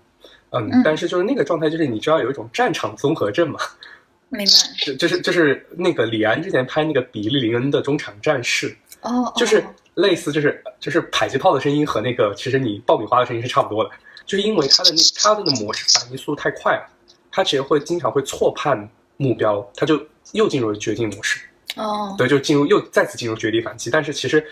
[0.50, 3.60] 嗯，嗯但是就是那个状态，就是你知道有一种战场综合症嘛，
[4.30, 4.52] 明白
[4.86, 13.90] 就就是就是那个李安之前拍那个比利林恩的中场战事，哦，就是哦类似就是就是迫击炮的声音和那个其实你爆米花的声音是差不多的，
[14.24, 16.88] 就是因为他的那他的那个模式反应速度太快了，
[17.30, 20.00] 他其实会经常会错判目标，他就
[20.32, 21.45] 又进入了绝境模式，
[21.76, 24.44] 哦，对，就进入又再次进入绝地反击，但是其实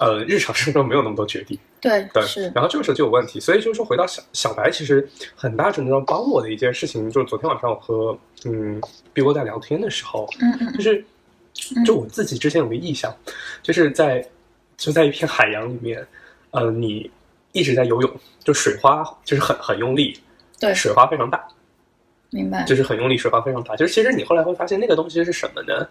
[0.00, 8.80] 呃日常生活中没有那么多绝地，对对，是，然后这个时候就有问题，所以就是说回到小小白，其实很大程度上帮我的一件事情，就是昨天晚上我和嗯
[9.12, 11.04] 碧波在聊天的时候，嗯嗯就是
[11.76, 11.84] 嗯。
[11.84, 13.14] 就我自己之前有个意向，
[13.62, 14.26] 就是在
[14.76, 16.06] 就在一片海洋里面，
[16.52, 17.10] 呃，你
[17.52, 18.10] 一直在游泳，
[18.42, 20.18] 就水花就是很很用力，
[20.58, 21.44] 对，水花非常大，
[22.30, 23.74] 明白，就是很用力，水花非常大。
[23.76, 25.86] 就是其实你后来会发现那个东西是什么呢？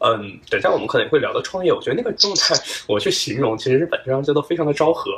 [0.00, 2.54] 嗯，等一下我们可能会聊到创业，我觉得那个状态
[2.86, 5.10] 我去形容，其实是本质上叫做非常的昭和。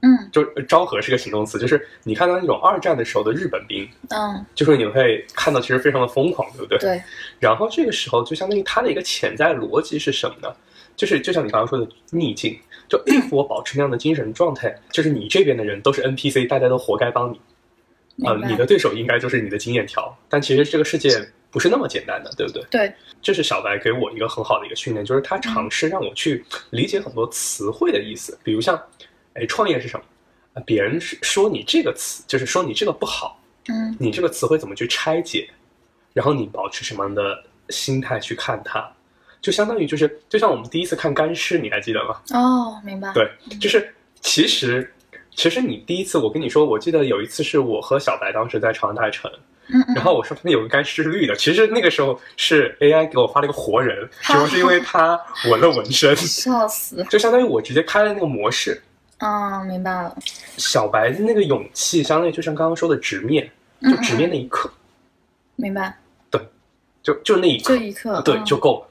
[0.00, 6.78] 嗯就昭和是个形容词，就是你看到那种二战的时候的日本兵，嗯，就是你会看到其实非常的疯狂，对不对？
[6.78, 7.02] 对，
[7.40, 10.54] 然后这个时候就相当于它的一个潜在逻辑是什么呢？
[10.96, 12.56] 就是就像你刚刚说的逆境，
[12.88, 17.40] 就 if 我保持那样的精神状态，就是你这边的人都是 NPC，大家都活该帮你，
[18.24, 21.10] 呃你的对手应该就是你的经验条，但其实这个世界
[21.50, 22.62] 不是那么简单的，对不对？
[22.70, 28.80] 对，这是小白给我一个很好的一个训练，就是他尝试让我去理解很多词汇的意思，比如像，
[29.34, 30.04] 哎，创业是什么？
[30.54, 33.94] 呃别人是说你这个词，就是说你这个不好，嗯。
[34.00, 35.48] 你这个词汇怎么去拆解，
[36.12, 38.90] 然后你保持什么样的心态去看它，
[39.40, 42.20] 就相当于就是就像我们第一次看干尸，你还记得吗？
[42.32, 44.92] 哦，明白，对，就是其实
[45.38, 49.30] 其实你第一次我跟你说，我记得有一次是我和小白当时在长安大城，
[49.94, 55.16] 然后我说他们有个干尸是绿的，其实那个时候是 AI 给我发了一个活人，主要是因为他
[55.48, 58.82] 纹了纹身，笑死，就相当于我直接开了那个模式。
[59.18, 60.16] 嗯，明白了，
[60.56, 63.48] 小白的那个勇气，相当于就像刚刚说的直面，
[63.80, 64.68] 就直面那一刻，
[65.54, 65.96] 明白，
[66.32, 66.40] 对
[67.00, 68.44] 就就那一刻，这一刻，对嗯。
[68.44, 68.88] 就够了。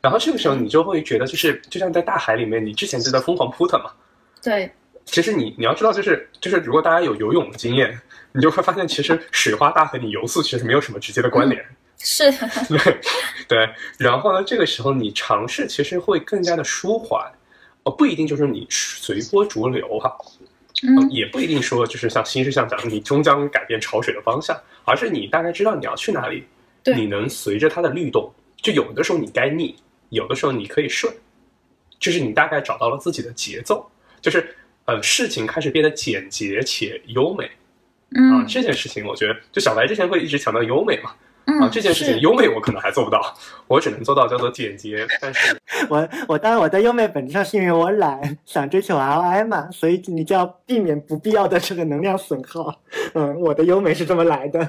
[0.00, 3.92] 然后这个时候你就会觉得，就是就像在大海里面，你之前就在疯狂扑腾嘛。
[4.40, 4.70] 对，
[5.10, 7.98] 其实你你要知道，就是就是如果大家有游泳的经验，
[8.32, 11.64] 你就会发现，其实水花大和你游速其实没有什么直接的关联。
[11.98, 12.30] 是，
[12.68, 13.00] 对。
[13.48, 13.68] 对，
[13.98, 17.26] 然后呢，这个时候你尝试其实会更加的舒缓，
[17.84, 20.46] 呃，不一定就是你随波逐流哈、呃
[20.84, 26.44] 嗯也不一定说就是像新事项讲的你终将改变潮水的方向，而是你大概知道你要去哪里，
[26.94, 29.74] 你能随着它的律动，就有的时候你该逆，
[30.10, 31.12] 有的时候你可以顺，
[31.98, 33.90] 就是你大概找到了自己的节奏，
[34.20, 34.54] 就是
[34.88, 41.10] 呃事情开始变得简洁且优美啊，嗯这件事情我觉得就小白之前会一直强调优美嘛，
[41.44, 43.20] 啊嗯，这件事情优美我可能还做不到，
[43.66, 52.74] 我只能做到叫做简洁，但是我我当然我的优美本质上是因为我懒，想追求 ROI 嘛，所以你就要避免不必要的这个能量损耗。
[53.14, 54.66] 嗯，我的优美是这么来的。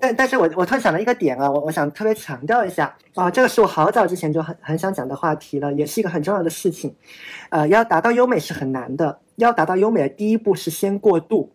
[0.00, 6.92] 但但是我我突然想到一个点啊，我我想特别强调一下啊，这个是我好早之前就很很想讲的话题了，也是一个很重要的事情。
[7.50, 11.50] 呃，要达到优美是很难的，要达到优美的第一步是先过渡。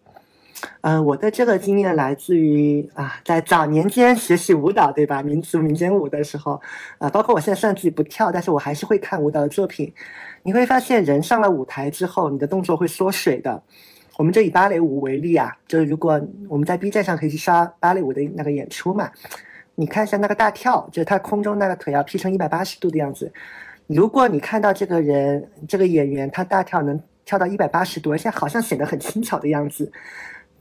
[0.82, 5.22] 嗯，我的这个经验来自于啊，在早年间学习舞蹈，对吧？
[5.22, 6.60] 民族民间舞的时候，
[6.98, 9.94] 啊，包括我现在虽然自己不跳，但是我还是会看舞蹈的作品。
[10.42, 13.62] 你会发现，人上了舞台之后，你的动作会缩水的。
[14.18, 16.20] 我们就以芭蕾舞为例啊，就是如果
[16.50, 19.12] 我们在 B 站上可以去刷芭蕾舞的那个演出嘛，
[19.76, 23.32] 你看一下那个大跳，就是他空中那个腿要劈成一百八十度的样子。
[23.86, 29.92] 如果你看到这个人这个演员他大跳能跳到一百八十度，而且好像显得很轻巧的样子。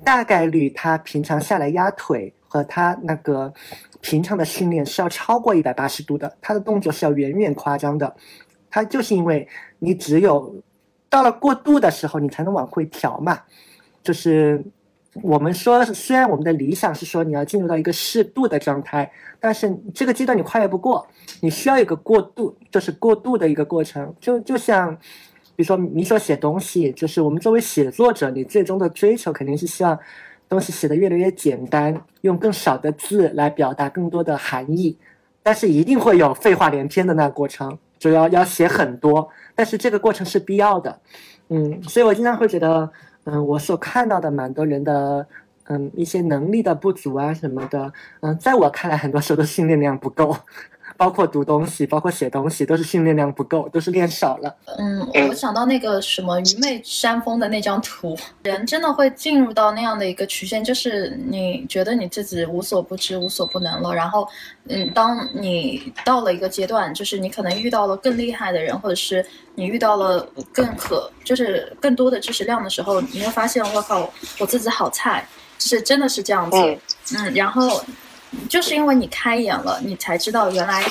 [0.03, 3.55] 大概率他平常下来压腿和他那个
[4.01, 8.15] 平常的训练是要超过一百八十度的，他的动作是要远远夸张的。
[8.69, 9.49] 他就是因为
[9.79, 10.55] 你只有
[11.09, 13.39] 到了过度的时候，你才能往回调嘛。
[14.03, 14.63] 就是
[15.23, 21.07] 我们说，虽然我们的理想是说你要进入到一个适度的状态，但是这个阶段你跨越不过，
[21.41, 24.13] 你需要一个过渡，就是过渡的一个过程。
[24.21, 24.99] 就就像。
[25.57, 29.99] 比如说，你所写东西，就是我们作为写作者，你最终的追求肯定是希望
[30.49, 34.97] 东西写得越来越简单，用更少的字来表达更多的含义。
[35.43, 39.29] 但是一定会有废话连篇的那个过程，就要要写很多。
[39.55, 41.01] 但是这个过程是必要的，
[41.49, 42.91] 嗯，所以我经常会觉得，
[43.25, 45.27] 嗯，我所看到的蛮多人的，
[45.69, 50.37] 嗯，一些能力的不足啊什么的，嗯，在我看来，很多时候都训练量不够。
[50.97, 54.55] 包括读东西，包括写东西，都是训练量不够，都是练少了。
[54.79, 63.95] 嗯，我想到那个什么愚昧山峰的那张图，人真的会进入到那样的一个曲线，就是你觉得你自己无所不知、无所不能了。
[63.95, 64.27] 然后，
[64.69, 69.25] 嗯，当你到了一个阶段，就是你可能遇到了更厉害的人，或者是
[69.55, 75.27] 你遇到了更可，就是更多的知识量的时候，你会发现，我靠，我自己好菜，
[75.59, 76.57] 是真的是这样子。
[77.17, 77.83] 嗯，然后。
[78.49, 80.85] 就是因为你开眼了，你才知道原来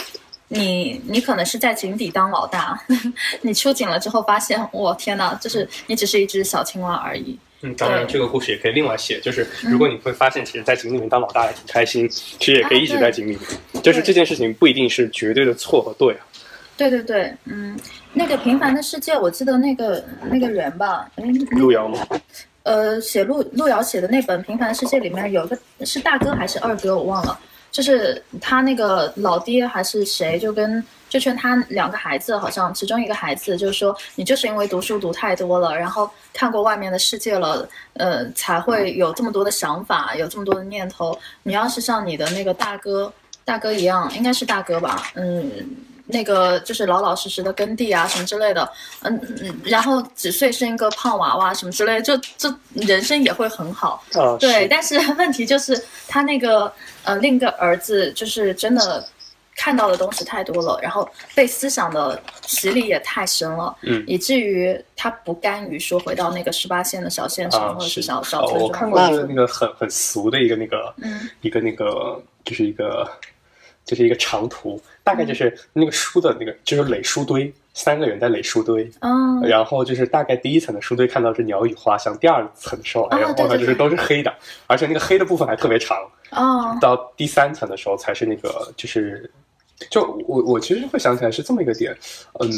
[0.49, 2.79] 你你可能是在井底当老大，
[3.41, 7.37] 你出井了之后发现，我天哪，就是你只是一只小青蛙而已。
[7.61, 13.31] 嗯，当然这个故事也可以另外写，就是如果你会发现，其实，在井里面当老大也挺开心，其实也可以一直在井里
[13.71, 16.25] 面，就是这件事情不一定是绝对的错和对啊。
[16.77, 17.79] 对对对，嗯，
[18.11, 21.09] 那个平凡的世界，我记得那个那个人吧，
[21.51, 22.05] 路遥吗？
[22.65, 27.39] 呃，写路路遥写的那本《平凡世界》里面有一个是大哥还是二哥，我忘了。
[27.71, 41.15] 就是他那个老爹还是谁，就跟就劝他两个孩子，好像其中一个孩子就是说，你就是因为读书读太多了，然后看过外面的世界了，呃，才会有这么多的想法，有这么多的念头。
[41.43, 43.13] 你要是像你的那个大哥
[43.43, 45.51] 大哥一样，应该是大哥吧，嗯。
[46.07, 48.69] 那个就是老老实实的耕地啊，什么之类的，
[49.01, 54.03] 嗯嗯，然后几岁生一个胖娃娃什么之类，就就人生也会很好。
[54.39, 56.71] 对，但是 问题就是他那个
[57.03, 59.03] 呃另一个儿子就是真的
[59.55, 68.63] 看到的东西太多了，然后被思想的洗礼也太深了，嗯，以至于他不甘于说回到那个十八线的小县城或者是小小村庄。
[68.63, 73.09] 我看过那个那个很很俗的一个那个，嗯，一个那个就是一个。
[73.85, 78.89] 就是一个长图，大概就是那个书的那个，就是垒书堆，三个人在垒书堆。
[79.01, 84.33] 嗯，然后就是大概第一层的书堆看到是鸟语花香，第二层的时候，哎呀，我靠，就是都是黑的，
[84.65, 85.97] 而且那个黑的部分还特别长。
[86.31, 89.29] 哦，到第三层的时候才是那个，就是
[89.91, 91.95] 就我我其实会想起来是这么一个点，
[92.39, 92.49] 嗯，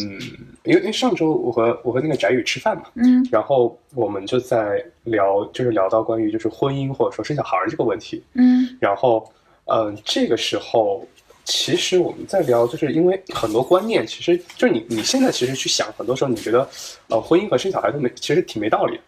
[0.64, 9.30] 因为因为上周我和我和那个翟宇吃饭嘛，嗯，然后我们就在聊，就是聊到关于就是婚姻或者说生小孩这个问题，嗯，然后
[9.66, 11.06] 嗯这个时候。
[11.48, 16.70] 其实我们在聊，就是因为很多观念，其实就是你你现在其实去想，很多时候你觉得，
[17.08, 19.00] 呃，婚姻和生小孩都没，其实挺没道理。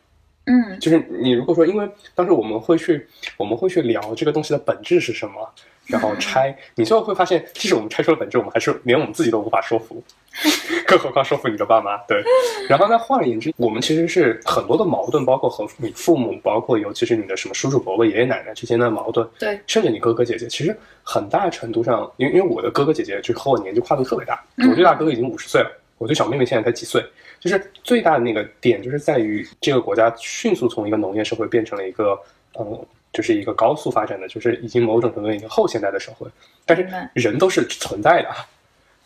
[0.45, 5.53] 嗯，就是你如果说，因为当时我们会去，我们会去聊这个东西的本质是什么。
[5.89, 10.01] 然后拆，你最后会发现，即使我们拆出了本质，我们还是连我们自己都无法说服，
[10.85, 11.97] 更何况说服你的爸妈。
[12.07, 12.23] 对，
[12.69, 27.03] 然后再换言之，我们其实是很多的矛盾，包括和你父母，包括尤其是你的什么叔叔伯伯、爷爷奶奶之间的矛盾，对，甚至你哥哥姐姐，其实很大程度上，因为因为我的哥哥姐姐就是和我年纪跨度特别大，我最大哥哥已经五十岁了，我最小妹妹现在才几岁，
[27.39, 32.15] 就是最大的那个点就是在于这个国家迅速从一个农业社会变成了一个
[32.59, 32.79] 嗯。
[33.11, 36.27] 就是一个高速发展的，就是已经某种程度已经后现代的社会，
[36.65, 38.29] 但是人都是存在的。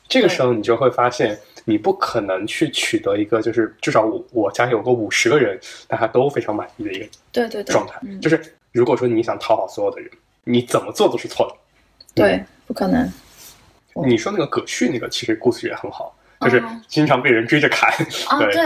[0.10, 8.00] 这个时候你就会发现，你不可能去取得一个就是至少我我家有个五十个人，大家都非常满意的一个对对状态。
[8.22, 10.12] 就是如果说你想讨好所有的人，
[10.44, 11.56] 你怎么做都是错的。
[12.14, 13.10] 对，不可能。
[14.06, 17.90] 你说那个葛旭那个其实故事也很好，就是经常被人追着砍。
[18.28, 18.62] 啊，对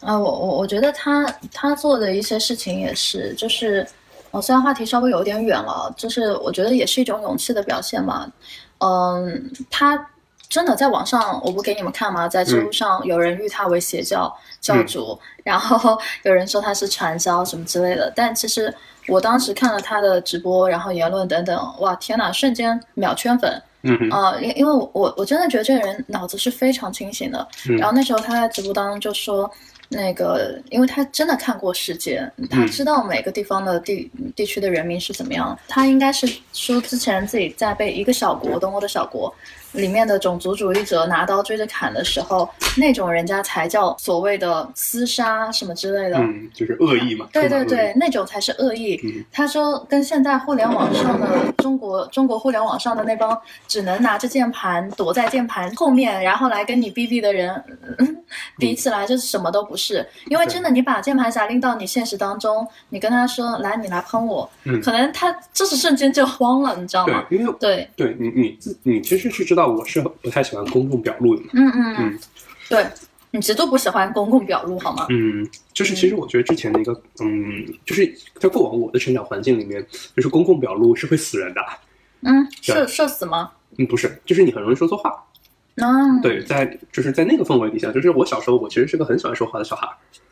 [0.00, 3.86] 啊，我我我觉得他他做的一些事情也是，就是。
[4.30, 8.30] 哦，虽然话题稍微有点远了，就是我觉得也是一种勇气的表现嘛。
[8.78, 10.08] 嗯，他
[10.48, 12.28] 真的在网上，我不给你们看吗？
[12.28, 18.12] 在知乎上有人誉他为邪教教主，然后 有人说他是传销什么之类的。
[18.14, 18.72] 但其实
[19.08, 23.62] 我当时看了他的直播，然后言论等等，哇，天呐，瞬间秒圈粉。
[23.82, 23.98] 嗯
[24.42, 27.48] 因因为我我我真的觉得这个人脑子是非常清醒的。
[27.66, 29.50] 嗯然后那时候他在直播当中就说，
[29.92, 35.58] 那个因为他真的看过世界，他知道每个地方的地地区的人民是怎么样。
[35.66, 39.34] 他应该是说之前自己在被一个小国东欧的小国
[39.72, 46.18] 里面的种族主义者拿刀追着砍的时候，那种人家才叫所谓的厮杀什么之类的。
[46.18, 47.26] 嗯，就是恶意嘛。
[47.32, 49.00] 对对对，，那种才是恶意。
[49.04, 51.26] 嗯他说跟现在互联网上的
[51.58, 53.36] 中国中国互联网上的那帮
[53.68, 57.50] 只能拿着键盘躲在键盘后面，然后来跟你逼逼的人、
[57.98, 58.16] 嗯、
[58.58, 60.06] 比起来，就是什么都不是。
[60.26, 67.24] 因为真的，你把键盘侠拎到你现实当中，你跟他说来，你来喷我，嗯可能他这是瞬间就慌了，你知道吗？
[67.28, 71.48] 对，因为对，对你你自你其实是知道我是不太喜欢公共表露的嘛。
[71.54, 72.18] 嗯嗯嗯
[72.68, 72.86] 对。
[73.32, 75.06] 你极度不喜欢公共表露，好吗？
[75.08, 79.86] 嗯，就是其实我觉得之前的一个，嗯，就是在过往我的成长环境里面，
[80.16, 81.60] 就是公共表露是会死人的。
[82.22, 83.52] 嗯，对社社死吗？
[83.78, 85.24] 嗯，不是，就是你很容易说错话。
[85.76, 89.88] 嗯，，对，在就是在那个氛围底下，就是我小时候我其实是个很喜欢说话的小孩，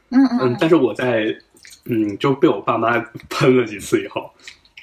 [0.08, 1.32] 嗯嗯嗯，但是我在
[1.84, 2.98] 嗯就被我爸妈
[3.30, 4.28] 喷了几次以后，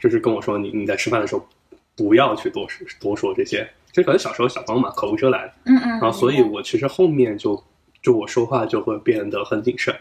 [0.01, 1.45] 就是跟我说你你在吃饭的时候
[1.97, 7.63] 不要去多说多说这些，就可能小时候小光嘛，口无遮拦，嗯嗯，然后所以我其实后面就
[8.03, 9.95] 就我说话就会变得很谨慎，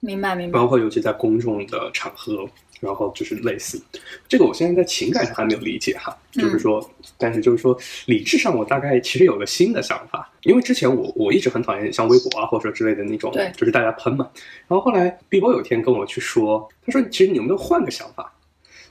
[0.00, 0.58] 明白明白。
[0.58, 2.48] 包，括尤其在公众的场合，
[2.80, 3.78] 然后就是类似。
[4.26, 6.42] 这个，我现在在情感上还没有理解哈，嗯。
[6.42, 14.26] 就是说，但是就是说理智上我大概其实有个新的想法，因为之前我我一直很讨厌像微博啊或者说之类的那种对，就是大家喷嘛，
[14.68, 18.32] 然后后来碧波有一天跟我去说，他说其实你有没有换个想法？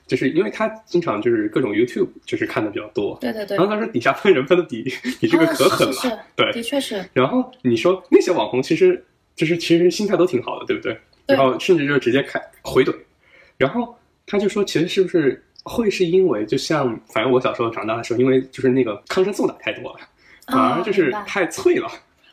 [0.08, 3.58] 就是因为他经常就是各种 YouTube 就是看的比较多，对对对。
[3.58, 4.84] 然，后他说底下喷人喷的比
[5.20, 9.03] 比这个啊可狠了，是是是对，的确是，然后你说那些网红其实
[9.36, 10.97] 就是其实心态都挺好的，对不对？
[11.28, 12.95] 对然后甚至就直接开回怼，
[13.58, 13.97] 然后
[14.28, 19.99] 他就说，其实是不是会是因为就像反正我小时候长大的时候，因为就是那个抗生素打太多了，
[20.45, 21.89] 反而就是太脆了，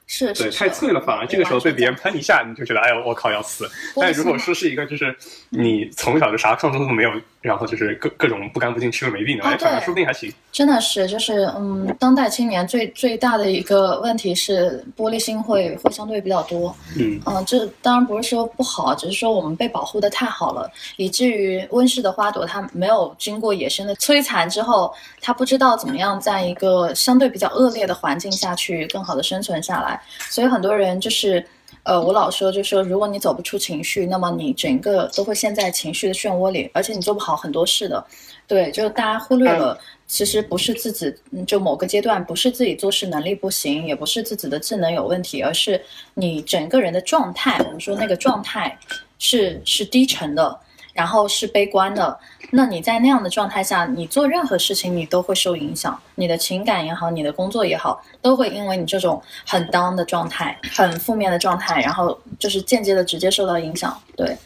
[0.07, 3.67] 是是对，太脆了，反而这个时候被别人喷一下，你就觉得哎呦我靠要死。
[3.97, 5.17] 但如果说是一个就是
[5.49, 7.11] 你从小就啥抗生素没有，
[7.43, 10.33] 然后就是各各种不干不净吃了没病的，啊哎，说不定还行。
[10.53, 16.75] 真的是，就是嗯，当代青年最最大的一个问题是玻璃心会会相对比较多。
[16.97, 31.45] 嗯嗯，这当然不是说不好，只是说我们被保护的太好了，以至于温室的花朵它没有经过野生的摧残之后，它不知道怎么样在一个相对比较恶劣的环境下去更好的生存下来，所以很多人就是。
[31.85, 38.05] 呃，我老说，就说如果你走不出情绪，那么你整个都会陷在情绪的漩涡里，而且你做不好很多事的。
[38.47, 39.77] 对，就是大家忽略了，
[40.07, 45.81] 其实不是自己，嗯就某个阶段不是自己做事能力不行，也不是自己的智能有问题，而是
[46.15, 48.79] 你整个人的状态，我们说那个状态
[49.19, 50.57] 是是低沉的，
[50.93, 52.19] 然后是悲观的。
[52.51, 63.99] 那你在那样的状态下，你做任何事情你都会受影响，你的情感也好，你的工作也好，都会因为你这种很 down 的状态、很负面的状态，然后就是间接的直接受到影响。
[64.15, 64.37] 对，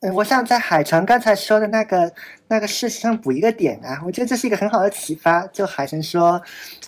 [0.00, 2.10] 嗯，我想在海城刚才说的那个
[2.48, 5.46] 那个事情上补一个点啊，我觉得这是一个很好的启发。
[5.48, 6.40] 就海城说，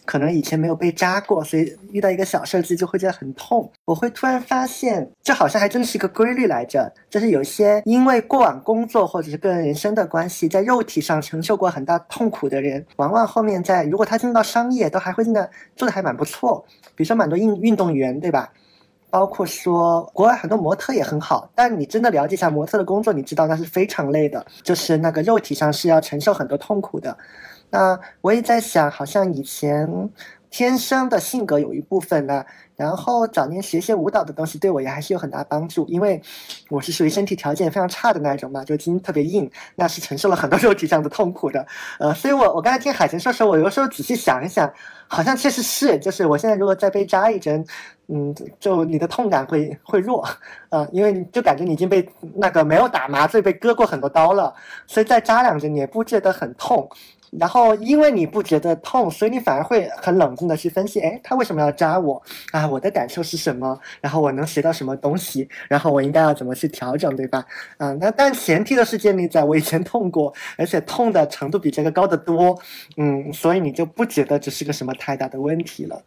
[0.04, 3.70] 可能以前没有被扎过，所以遇到一个小设计就会觉得很痛。
[3.84, 16.64] 我会突然发现，这好像还真是一个规律来着，就是有些因为过往工作或者是个人人生的关系，在肉体上承受过很大痛苦的人，往往后面在如果他进入到商业，都还会真的做的还蛮不错。
[16.94, 18.52] 比如说蛮多运运动员，对吧？
[19.08, 27.14] 包括说国外很多模特也很好，但你真的了解一下模特的工作，你知道那是非常累的，就是那个肉体上是要承受很多痛苦的。
[27.72, 30.10] 那我也在想，好像以前
[30.50, 32.44] 天生的性格有一部分呢，
[32.76, 36.20] 然后早年学些舞蹈的东西对我也还是有很大帮助，因为
[36.68, 41.66] 我是属于身体条件非常差的那种嘛，就筋特别硬，那是承受了很多肉体上的痛苦的。
[41.98, 44.70] 呃，所以我我刚才听海晨说时候，我有时候仔细想一想，
[45.08, 47.64] 好像确实是，就是我现在如果再被扎一针，
[48.08, 50.22] 嗯，就你的痛感会会弱，
[50.68, 54.54] 呃，因为就感觉你已经被那个没有打麻醉被割过很多刀了，
[54.86, 56.86] 所以再扎两针你也不觉得很痛。
[57.38, 62.68] 然后，因为你不觉得痛，所以你反而会很冷静的去分析，哎，他为什么要扎我啊？
[62.68, 63.78] 我的感受是什么？
[64.02, 65.48] 然后我能学到什么东西？
[65.66, 67.42] 然后我应该要怎么去调整，对吧？
[67.78, 72.58] 啊，那但前提的是建立在我以前痛过，而且痛的程度比这个高得多，
[72.98, 76.02] 嗯，所以你就不觉得这是个什么太大的问题了。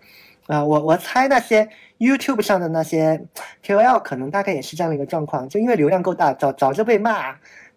[0.45, 1.67] 啊，我我猜那些
[1.97, 3.19] YouTube 上的那些
[3.65, 7.35] KOL 可能大概也是这样的一个状况，就因为流量够大，早早就被骂。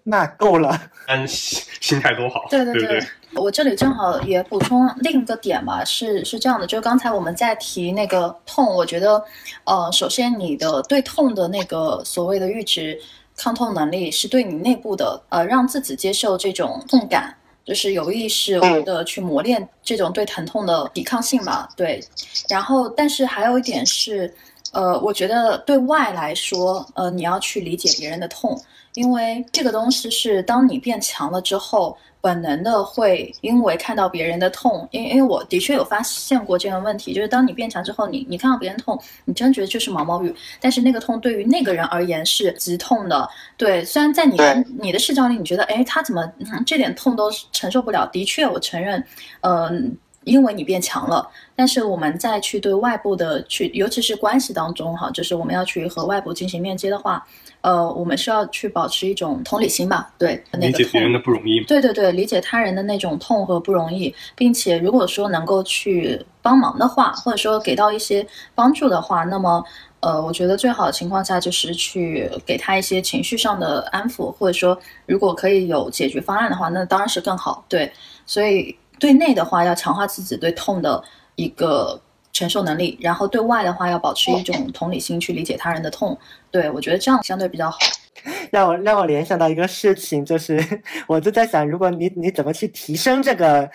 [0.08, 0.80] 那够了。
[1.06, 3.02] 安心心态多好，对对对？
[3.34, 9.22] 我这里正好也补充另一个点吧，是是这样的，就刚才我们在提那个痛，我觉得，
[9.64, 12.98] 呃，首先你的对痛的那个所谓的阈值
[13.36, 17.34] 抗痛能力，是对你内部的呃让自己接受这种痛感，
[17.64, 22.02] 就是有意识的去磨练这种对疼痛的抵抗性嘛，对。
[22.50, 24.34] 然后，但是还有一点是，
[24.72, 28.60] 呃，我觉得对外来说，呃，你要去理解别人的痛，
[28.98, 31.96] 因为这个东西是当你变强了之后。
[32.20, 43.26] 本能的会因为看到别人的痛，因因为我的确有发现过这个问题，就是当你变强之后，你你看到别人痛，你真觉得就是毛毛雨，但是那个痛对于那个人而言是极痛的。
[43.56, 44.36] 对，虽然在你
[44.80, 46.28] 你的视角里，你觉得哎，他怎么
[46.66, 48.04] 这点痛都承受不了？
[48.12, 49.02] 的确，我承认，
[49.42, 51.30] 嗯，因为你变强了。
[51.54, 57.24] 但是我们再去对外部的去，尤其是关系当中哈，就是我们要去和外部进行链接的话。
[57.60, 69.62] 呃，我们需要去保持一种同理心吧，对，理解别人的不容易，对对对，理解他人的那种痛和不容易，并且如果说能够去帮忙的话，或者说给到一些帮助的话，那么，
[70.00, 77.92] 呃，我觉得最好的情况下就是去给他一些情绪上的安抚，或者说如果可以有解决方案的话，那当然是更好，对，
[78.24, 81.02] 所以对内的话要强化自己对痛的
[81.34, 82.00] 一个。
[82.38, 86.16] 承受能力，然后对外的话要保持一种同理心去理解他人的痛，
[86.52, 87.78] 对我觉得这样相对比较好。
[88.52, 90.62] 让我让我联想到一个事情，就是
[91.08, 93.68] 我就在想，如果你你怎么去提升这个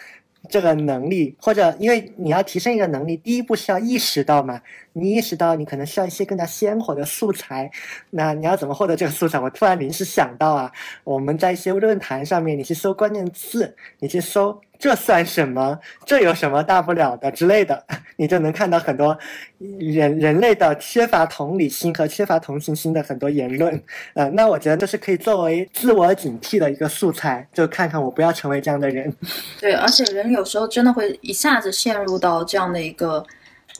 [0.50, 4.62] 这个能力，或者因为你要提升一个能力，第一步是要意识到嘛，
[4.94, 7.70] 你意识到你可能需要一些更加鲜活的素材，
[8.12, 9.38] 那你要怎么获得这个素材？
[9.40, 10.72] 我突然临时想到啊，
[11.04, 14.62] 我们在一些论坛上面，你去搜关键字，你去搜。
[14.80, 15.80] 这算什么？
[16.06, 17.82] 这有什么大不了的之类的，
[18.18, 19.18] 你就能看到很多
[19.80, 23.82] 人人类的缺乏同理心和缺乏同情心的很多言论。
[24.14, 29.16] 呃，那我觉得这是可以作为自我警惕的一个素材，就看看我不要成为这样的人。
[29.62, 33.26] 对，而且人有时候真的会一下子陷入到这样的一个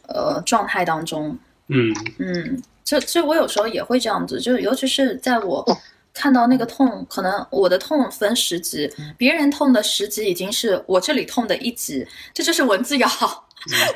[0.08, 1.38] 呃状态当中。
[1.68, 5.66] 嗯嗯，这这我有时候也会这样子，就是尤其是在我。
[6.14, 13.48] 看到那个痛，可能我的痛分十级，别人痛的十级已经是我这里痛的一级，这就是文字好，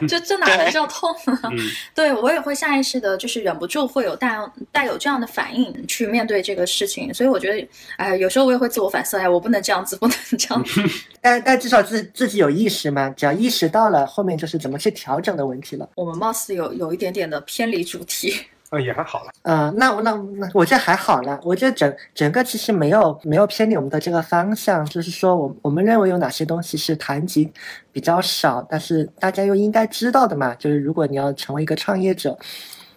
[0.07, 1.39] 这这哪能叫痛呢？
[1.93, 4.35] 对我也会下意识的，就是忍不住会有带
[4.71, 10.81] 带有这样的反应去面对这个事情，所以我觉得，哎，有时候我也会自我反思，哎，我不能这样子，不能这样子。
[11.21, 15.87] 但但至少自自己有意识嘛，只要意识到了，后面就是怎么去调整的问题了。
[15.95, 18.33] 我们貌似有有一点点的偏离主题。
[18.69, 19.31] 呃，也还好了。
[19.43, 21.39] 呃，那我那那我这还好了。
[21.41, 27.49] 我这整整个其实没有没有偏离我们的这个方向，就是说我我们认为有哪些东西是谈及
[27.93, 30.53] 比较少，但是大家又应该知道的嘛。
[30.55, 32.37] 就是如果你要成为一个创业者，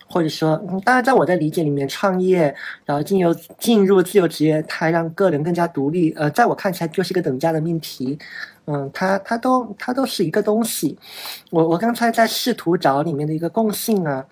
[0.08, 2.52] 或者说，当然在我的理解里面，创业
[2.84, 6.10] 然后进入进入自由职业，它让个人更加独立。
[6.16, 8.18] 呃，在我看起来就是一个等价的命题。
[8.66, 10.98] 嗯，它它都它都是一个东西。
[11.50, 14.26] 我我刚才在试图找里面的一个共性啊。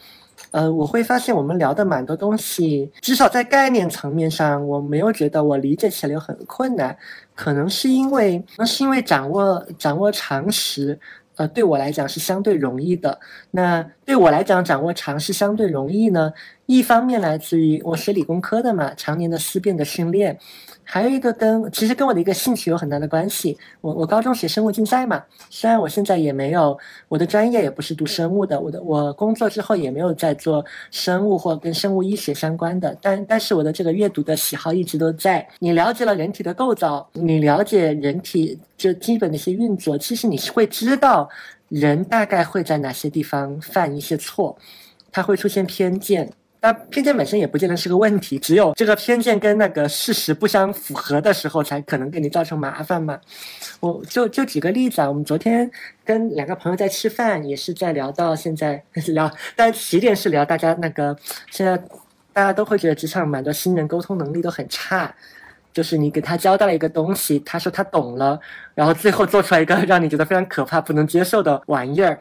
[0.50, 6.96] 呃，我会发现我们聊的蛮多东西，至少在概念层面上，我没有觉得我理解起来有很困难。
[7.34, 10.98] 可能是因为，那是因为掌握掌握常识，
[11.36, 13.18] 呃，对我来讲是相对容易的。
[13.50, 16.32] 那对我来讲，掌握常识相对容易呢？
[16.66, 20.38] 一方面来自于我学理工科的嘛，常年的思辨的训练。
[20.90, 23.58] 还有一个跟其实跟我的一个兴趣有很大的关系。
[23.82, 26.76] 我我高中学生物竞赛嘛，虽然我现在也没有
[27.08, 35.46] 我的专业也不是读生物的，我的我工作之后也没有在做生物或跟生物医学相关的，但但是我的这个阅读的喜好一直都在。
[35.58, 41.28] 你了解了人体的构造，你了解人体就基本的一些运作，其实你是会知道
[41.68, 44.56] 人大概会在哪些地方犯一些错，
[45.12, 46.32] 它会出现偏见。
[46.60, 53.18] 那偏见本身也不见得是个问题，只有这个偏见跟那个事实不相符合的时候，才可能给你造成麻烦嘛。
[53.78, 55.70] 我就就举个例子啊，我们昨天
[56.04, 58.82] 跟两个朋友在吃饭，也是在聊到现在
[59.14, 61.16] 聊，但起点是聊大家那个
[61.50, 61.76] 现在
[62.32, 65.14] 大家都会觉得职场蛮多新人沟通能力都很差，
[65.72, 68.38] 就是你给他交代了一个东西，他说他懂了，
[68.74, 72.18] 然后最后做出来一个让你觉得非常可怕、不能接受的玩意儿。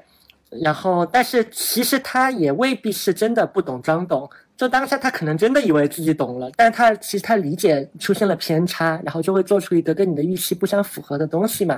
[0.50, 11.78] 然后，但是其实他也未必是真的不懂装懂，就当下他可能真的以为自己懂了，但他其实他理解出现了偏差，然后就会做出一个跟你的预期不相符合的东西嘛。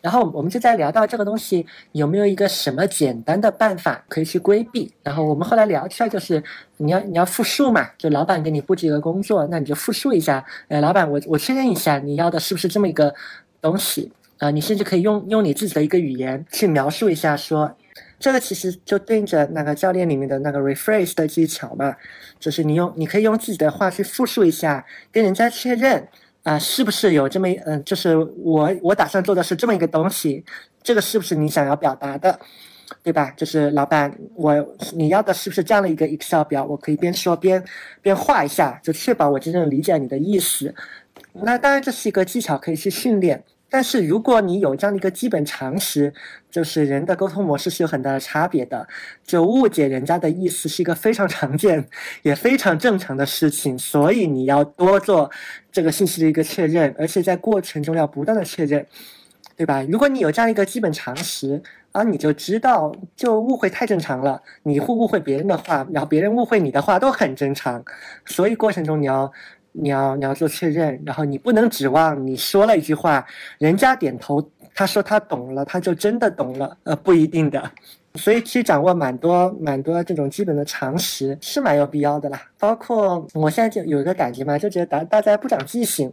[0.00, 4.92] 然后我们就在聊到这个东西有没有一个什么简单的办法可以去规避。
[5.04, 6.42] 然后我们后来聊天就是
[6.78, 13.14] 你要你要复述嘛，就老板给你布置一个工作，那你就复述一下，呃，老板我我确认一下你要的是不是这么一个
[13.62, 14.50] 东西啊？
[14.50, 17.72] 你甚至可以用用你自己的一个语言去描述一下说。
[18.20, 21.96] 这个其实就对应着那个教练里面的那个 rephrase 的技巧嘛，
[22.38, 26.06] 就是你用，你可以用自己的话去复述一下，跟人家确认
[26.42, 30.44] 啊，是不是有这么嗯，就是我我打算做的是这么一个东西，
[30.82, 32.38] 这个是不是你想要表达的，
[33.02, 33.32] 对吧？
[33.36, 34.54] 就是老板，我
[34.92, 36.62] 你要的是不是这样的一个 Excel 表？
[36.64, 37.64] 我可以边说边
[38.02, 40.74] 边画一下，就确保我真正理解你的意思。
[41.32, 43.42] 那当然这是一个技巧，可以去训练。
[43.70, 46.12] 但是如果你有这样的一个基本常识，
[46.50, 48.88] 就是人的沟通模式是有很大的差别的，
[49.24, 51.86] 就误解人家的意思是一个非常常见
[52.22, 55.30] 也非常正常的事情，所以你要多做
[55.70, 58.84] 这个信息的一个确认，而且在过程中要不断的确认，
[59.56, 59.86] 对吧？
[59.88, 61.62] 如果你有这样一个基本常识，
[61.92, 67.84] 啊，你就知道，就误会太正常了，你会误会别人的话，然后别人误会你的话都很正常，
[68.26, 69.32] 所以过程中你要。
[69.72, 73.24] 你要你要做确认，然后你不能指望你说了一句话，
[73.58, 74.44] 人家点头，
[74.74, 77.70] 他说他懂了，他就真的懂了，呃，不一定的。
[78.16, 82.42] 所以其实掌握蛮多蛮多这种基本的常识是蛮有必要的啦。
[82.58, 86.12] 包括我现在就有一个感觉嘛，就觉得大大家不长记性，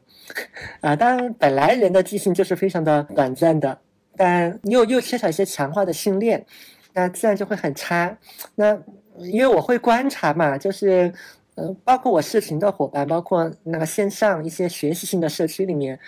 [0.82, 3.76] 啊，当然本来人的记性就是非常的短暂的，
[4.16, 6.45] 但又又缺少一些强化的训练，
[6.93, 8.16] 那自然就会很差。
[8.53, 8.78] 那
[9.18, 11.12] 因为我会观察嘛，就是。
[11.60, 15.99] 嗯，包括我视频的伙伴，包括那个线上一些学习性的社区里面，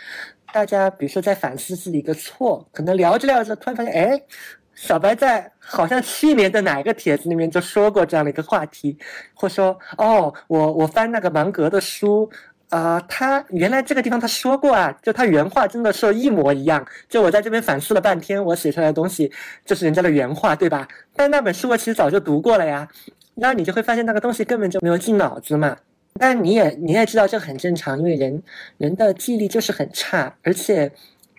[0.53, 4.21] 大家比如说在反思自己一个错，可能聊着聊着，突然发现，哎，
[4.75, 8.95] 小白在好像去年的哪一个帖子里面就说过这样的一个话题，
[9.33, 12.29] 或说，哦，我我翻那个芒格的书，
[12.69, 19.31] 啊，他原来这个地方他说过啊，就他原话真的是一模一样，就我在这边反思了半天，我写出来的东西
[19.65, 20.87] 就是人家的原话，对吧？
[21.15, 22.87] 但那本书我其实早就读过了呀。
[23.39, 25.77] 那你就会发现那个东西根本就没有进脑子嘛。
[26.19, 28.43] 但你也你也知道这很正常，因为人
[28.77, 30.91] 人的记忆力就是很差，而且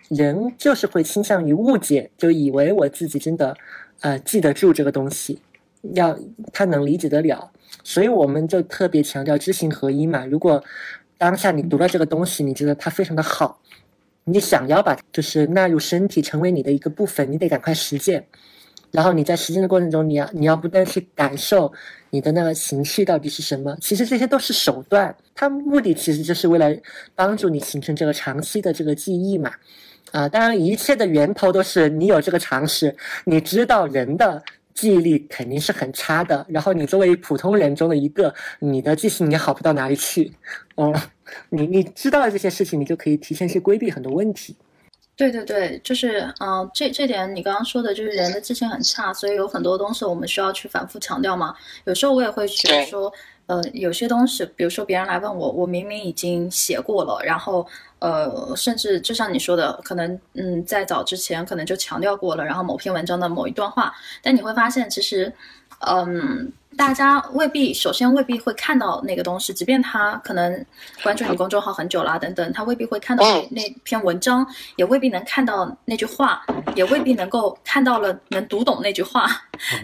[0.09, 3.55] 人就是会倾向于误解，就以为我自己真的
[3.99, 5.39] 呃记得住这个东西，
[5.93, 6.17] 要
[6.51, 7.51] 他能理解得了。
[7.83, 10.25] 所以我们就特别强调知行合一嘛。
[10.25, 10.63] 如果
[11.17, 13.59] 当下你读了这个东西，你觉得它非常的好，
[14.23, 18.25] 你想要把就是纳入身体，成为你的一个部分，你得赶快实践。
[18.91, 21.71] 然后你在实践的过程中，你要你要不断去感受
[22.09, 23.75] 你的那个情绪到底是什么。
[23.81, 26.69] 其实这些都是手段，它目的其实就是为了
[27.15, 29.51] 帮助你形成这个长期的这个记忆嘛。
[30.11, 36.45] 啊，当然一切的源头都是你有这个常识，你知道人的记忆力肯定是很差的。
[36.49, 40.33] 然后你作为普通人中的一个，你的记性也好不到哪里去。
[40.75, 40.93] 哦，
[41.49, 44.53] 你你知道了这些事情，你就可以提前去规避很多问题。
[45.21, 51.53] 对对对，就是，嗯，这这点你刚刚说的，就是人的记性很差，所以有很多东西我们需要去反复强调嘛。
[51.83, 53.13] 有时候我也会觉得说，
[53.45, 57.63] 呃，有些东西，比如说别人来问我，我明明已经写过了，然后，
[57.99, 63.93] 呃，甚至就像你说的，可能，嗯，在早之前可能就强调过了，然后某篇文章的某一段话，
[64.23, 65.31] 但你会发现，其实，
[65.87, 66.51] 嗯。
[66.77, 70.65] 大家未必，首先未必会看到那个东西，即便他可能
[71.03, 79.27] 关注你公众号很久啦，等等，他未必会看到那篇文章，也未必能看到那句话，也未必能够看到了能读懂那句话。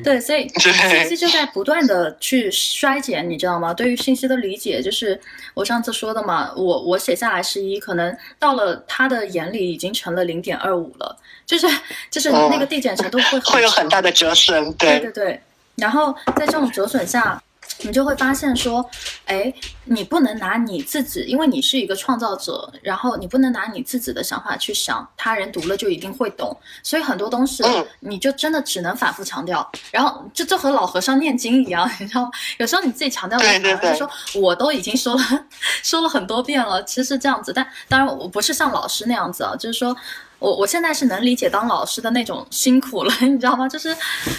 [0.01, 3.73] 对，所以 信息就在不断的去衰减，你知道吗？
[3.73, 5.19] 对于信息的理解，就是
[5.53, 11.67] 我上次说的嘛，我我写下来是一，可能到了他的眼里已经成了零点二五了，就是
[12.09, 14.73] 就是那个递减程度会会有很大的折损。
[14.75, 15.41] 对对对。
[15.78, 17.41] 然后在这种折损下，
[17.82, 18.84] 你就会发现说，
[19.25, 19.53] 哎，
[19.86, 27.63] 你不能拿你自己，因为你是一个创造者，然后你不能拿你自己的想法去想，他人读了就一定会懂，所以很多东西
[27.99, 34.09] 你就真的只能反复强调，然后就就和老和尚念经一样， 你知道，有时候你自己强调的，就说
[34.41, 35.21] 我都已经说了
[35.84, 39.95] 说了很多遍了，其实是这样子，但当然我不是像老师那样子啊，就是说。
[40.39, 43.67] 我我现在是能理解当老师的那种辛苦了， 你知道吗？
[43.67, 43.95] 就是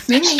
[0.07, 0.38] 明明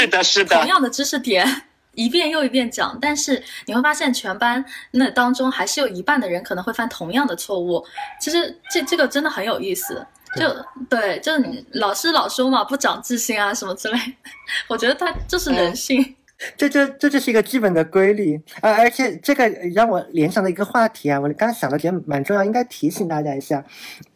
[0.49, 1.63] 同样的知识点
[1.95, 7.85] 一遍又一遍讲，但是你会发现全班那当中还是有一半的人可能会犯同样的错误。
[8.21, 10.07] 其实这这个真的很有意思，
[10.37, 10.49] 就
[10.89, 13.99] 对，就你老师老说嘛，不长记性啊什么之类，
[14.69, 16.15] 我觉得他就是人性。
[16.57, 18.73] 这这这就是一个基本的规律啊！
[18.75, 23.65] 而且这个让我联想的一个话题啊，我刚想的觉得蛮重要，应该提醒大家一下。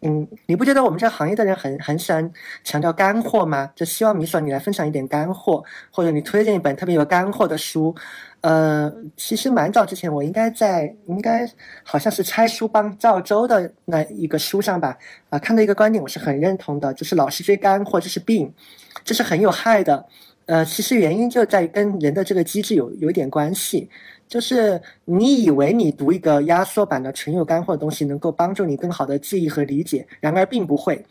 [0.02, 2.30] 嗯，你不觉得我们这个行业的人很很喜欢
[2.62, 3.70] 强调干货吗？
[3.74, 7.94] 就希望米索你来分享一点干货，或者你推荐一本特别有干货的书。
[8.42, 11.48] 呃，其实蛮早之前，我应该在应该
[11.82, 14.96] 好像是拆书帮赵州的那一个书上吧，
[15.28, 18.52] 啊，看到一个观点，我是很认同的，就是老是追干货，这是病，
[19.04, 20.06] 这是很有害的。
[20.52, 23.88] 呃，其实原因就在跟人的这个机制有有点关系，
[24.28, 31.02] 就是你以为你读一个压缩版的纯有干货的东西能够帮助你更好的记忆和理解，然而并不会。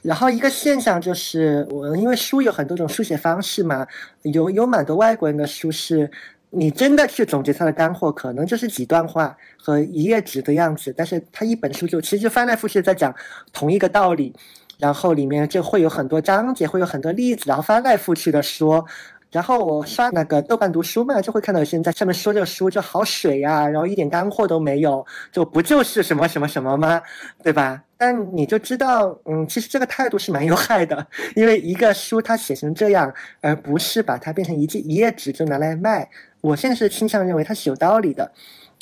[0.00, 3.86] 然后一个现象就是，我因为书有很多种书写方式嘛，
[4.22, 6.10] 有有蛮多外国人的书是，
[6.48, 10.94] 你真的去总结它的干货，可能就是几段话和一页纸的样子。
[10.96, 13.14] 但是它一本书就其实翻来覆去在讲
[13.52, 14.34] 同一个道理，
[14.82, 18.84] 然后里面就会有很多章节，会有很多例子，然后翻来覆去的说。
[19.30, 27.00] 然后我刷那个豆瓣读书嘛，就会看到有些人在上面说这个书就好水呀，然后一点干货都没有，就不就是什么什么什么吗？
[27.44, 27.80] 对吧？
[27.96, 31.06] 但你就知道，嗯，其实这个态度是蛮有害的，
[31.36, 33.10] 因为一个书它写成这样，
[33.40, 36.10] 而不是把它变成一记一页纸就拿来卖。
[36.40, 38.30] 我现在是倾向认为它是有道理的，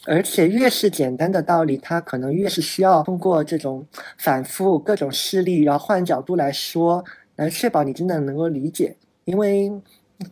[0.07, 3.87] 而且越是简单的道理，它可能越是需要通过这种
[4.19, 7.05] 反复各种事例，然后换角度来说，
[7.37, 9.73] 来确保你真的能够理解，因为。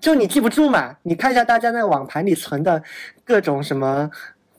[0.03, 0.95] 就你记不住嘛？
[1.03, 2.83] 你看一下大家那网盘里存的
[3.25, 4.11] 各种什么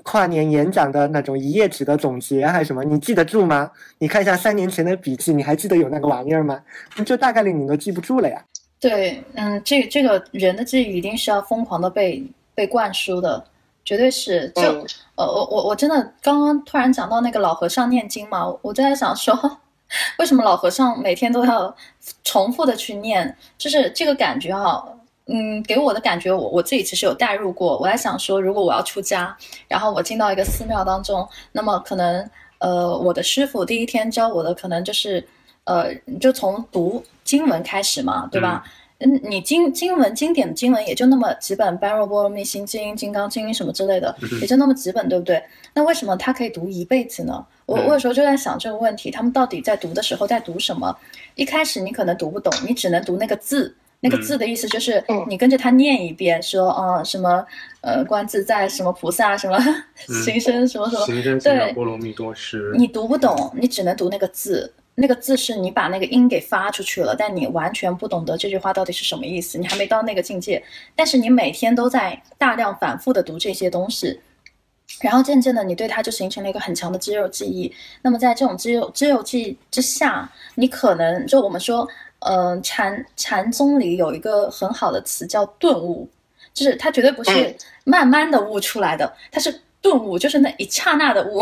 [0.02, 3.70] 跨年演讲的那种一页纸的总结还是什么，你记得住吗？
[4.00, 6.60] 你看一下三年前的笔记，你还记得有那个玩意儿吗？
[7.06, 8.44] 就大概率你都记不住了呀。
[8.80, 12.24] 对，嗯，这这个人的记忆一定是要疯狂的被
[12.56, 13.46] 被灌输的，
[13.90, 14.48] 绝对是。
[14.50, 14.62] 就
[15.16, 19.34] 呃，我我我真的刚刚突然讲到那个老和尚念经嘛，我就在想说。
[20.20, 21.76] 为什么老和尚每天都要
[22.24, 23.36] 重复的去念？
[23.58, 24.88] 就是这个感觉哈。
[25.26, 27.76] 嗯，给我的感觉，我我自己其实有代入过。
[27.80, 29.36] 我在想说，如果我要出家，
[29.68, 32.30] 然后我进到一个寺庙当中，那么可能，
[32.60, 35.28] 呃，我的师傅第一天教我的可能就是，
[35.64, 38.64] 呃，就从读经文开始嘛，对吧？
[38.66, 38.70] 嗯，
[39.24, 45.42] 你经经文经典的经文也就那么几本，《般若波罗蜜心经》《金刚经》什么之类的，也就那么几本，对不对？
[45.74, 47.46] 那为什么他可以读一辈子呢？
[47.66, 50.96] 我我有时候就在想这个问题，他们到底在读的时候在读什么？
[51.36, 53.76] 一开始你可能读不懂，你只能读那个字。
[54.02, 57.46] 那个字的意思就是，你跟着他念一遍，说，嗯，什么，
[57.82, 59.58] 呃，观自在，什么菩萨，什么
[60.24, 61.06] 行深，什么什么，
[61.42, 62.74] 对，波罗蜜多时。
[62.78, 70.62] 你读不懂，你只能读那个字，那个字是你把那个音给发出去了，但你完全不懂得这句话到底是什么意思，你还没到那个境界。
[70.96, 74.20] 但是你每天都在大量反复的读这些东西，
[75.02, 77.74] 然后渐渐的，你对它就形成了一个很强的肌肉记忆。
[78.02, 81.88] 那么在这种肌肉肌肉记忆之下，你可能就我们说。
[82.22, 86.06] 嗯，禅禅宗里有一个很好的词叫顿悟，
[86.54, 91.42] 就是它绝对不是慢慢的悟出来的，它是顿悟，就是那一刹那的悟。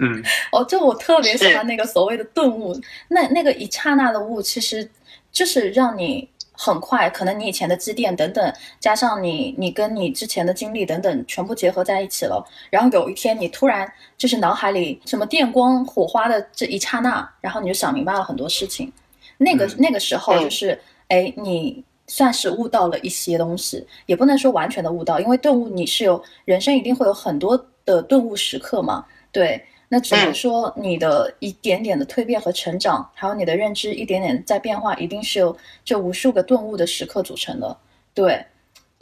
[0.00, 0.22] 嗯，
[0.52, 2.74] 哦，就我特别喜欢那个所谓的顿悟，
[3.08, 4.88] 那那个一刹那的悟，其实
[5.30, 18.90] 就是让你很快，可能你以前的积淀等等，加上你你跟你之前的经历等等，全部结合在一起了，然后有一天你突然就是脑海里什么电光火花的这一刹那，然后你就想明白了很多事情。
[19.38, 29.06] 那个那个时候就是，哎，你算是悟到了一些东西，也不能说完全的悟到，因为顿悟你是有人生一定会有很多的顿悟时刻嘛。
[29.32, 37.74] 对，那只能说你的一点点的蜕变和成长，还有你的认知一点点在变化，一定是由这无数个顿悟的时刻组成的。
[38.12, 38.44] 对，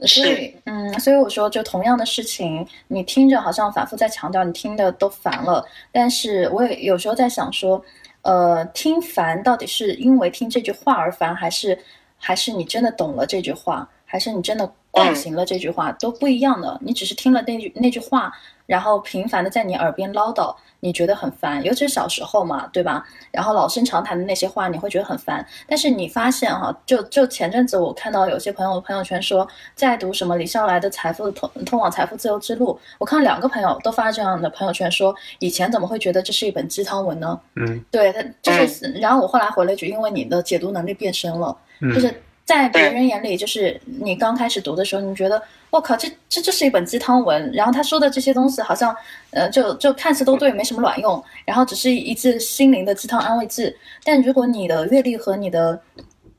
[0.07, 5.67] 所以嗯，所以我说，就同样的事情，你听着好像反复在强调，你听的都烦了。
[5.91, 7.85] 但是我也有时候在想说。
[8.27, 11.79] 呃，听烦到底是因为听这句话而烦，还是
[12.17, 16.79] 还是你真的懂了这句话，还是你真的惯行了这句话，都不一样的。
[16.81, 18.33] 你只是听了那句那句话。
[18.67, 23.05] 然后频繁的在你耳边唠叨，你觉得很烦，尤其是小时候嘛，对吧？
[23.31, 25.45] 然后老生常谈的那些话，你会觉得很烦。
[25.67, 37.39] 但是你发现哈，就就前阵子我看到有些朋友朋友圈说在读什么李笑来的《财富通通往财富自由之路》，我看两个朋友都发这样的朋友圈说，以前怎么会觉得这是一本鸡汤文呢？
[37.57, 41.55] 嗯，对，他就是，然后我后来回了一句，因为你的解读能力变深了，
[41.93, 42.23] 就是。
[42.45, 47.51] 在别人眼里，就是你刚开始读的时候，你觉得我靠，这这就是一本鸡汤文。
[47.55, 48.95] 然后他说的这些东西，好像，
[49.31, 51.25] 呃，就就看似都对，没什么卵用。
[51.47, 53.75] 然后只是一剂心灵的鸡汤安慰剂。
[54.05, 55.81] 但如果你的阅历和你的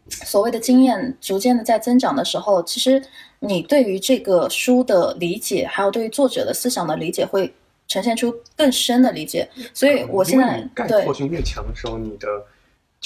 [0.10, 3.02] 所谓的经验逐渐的在增长的时候，其实
[3.40, 7.52] 你对于这个书的理解，还有对于作者的思想的理解，会
[7.88, 9.50] 呈现出更深的理解。
[9.74, 12.28] 所以我现在概括性越强的时候，你的。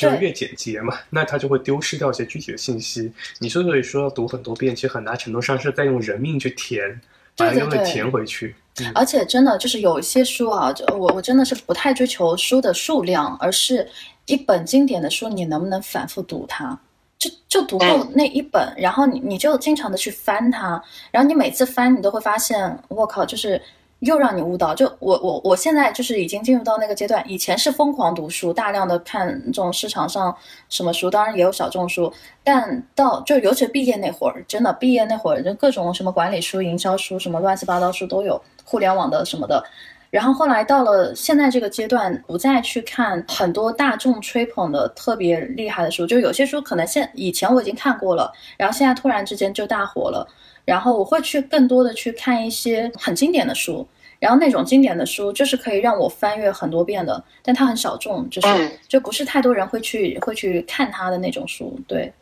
[0.01, 3.11] 就是越简洁嘛， 那它就会丢失掉一些具体的信息。
[3.39, 6.99] 你之所以说要读很多遍，其实很大程度上是在用人命去填，
[7.35, 8.55] 把它填回去。
[8.95, 13.85] 而且真的就是有一些书啊，就我我真的是不太追求书的数量，而是
[14.25, 16.79] 一本经典的书，你能不能反复读它？
[17.17, 20.81] 就就读够那一本，然后你你就经常的去翻它，
[21.11, 23.61] 然后你每次翻，你都会发现，我靠，就是。
[23.99, 27.23] 又让你悟到，就我我我现在就是已经进入到那个阶段。
[27.29, 30.35] 以前是疯狂读书，大量的看这种市场上
[30.69, 32.11] 什么书，当然也有小众书。
[32.43, 39.63] 但到就尤其毕业那会儿，真的毕业那会儿，就各种什么管理书、营销书，什么乱七八糟书都有，互联网的什么的。
[40.09, 50.27] 然后后来到了现在这个阶段，不再去看很多大众吹捧的特别厉害的书，就有些书可能现以前我已经看过了，然后现在突然之间就大火了，
[50.69, 53.87] 然后我会去更多的去看一些很经典的书，
[54.19, 62.13] 然后那种经典的书就是可以让我翻阅很多遍的，但它很小众，就是嗯就不是太多人会去会去看它的那种书，对。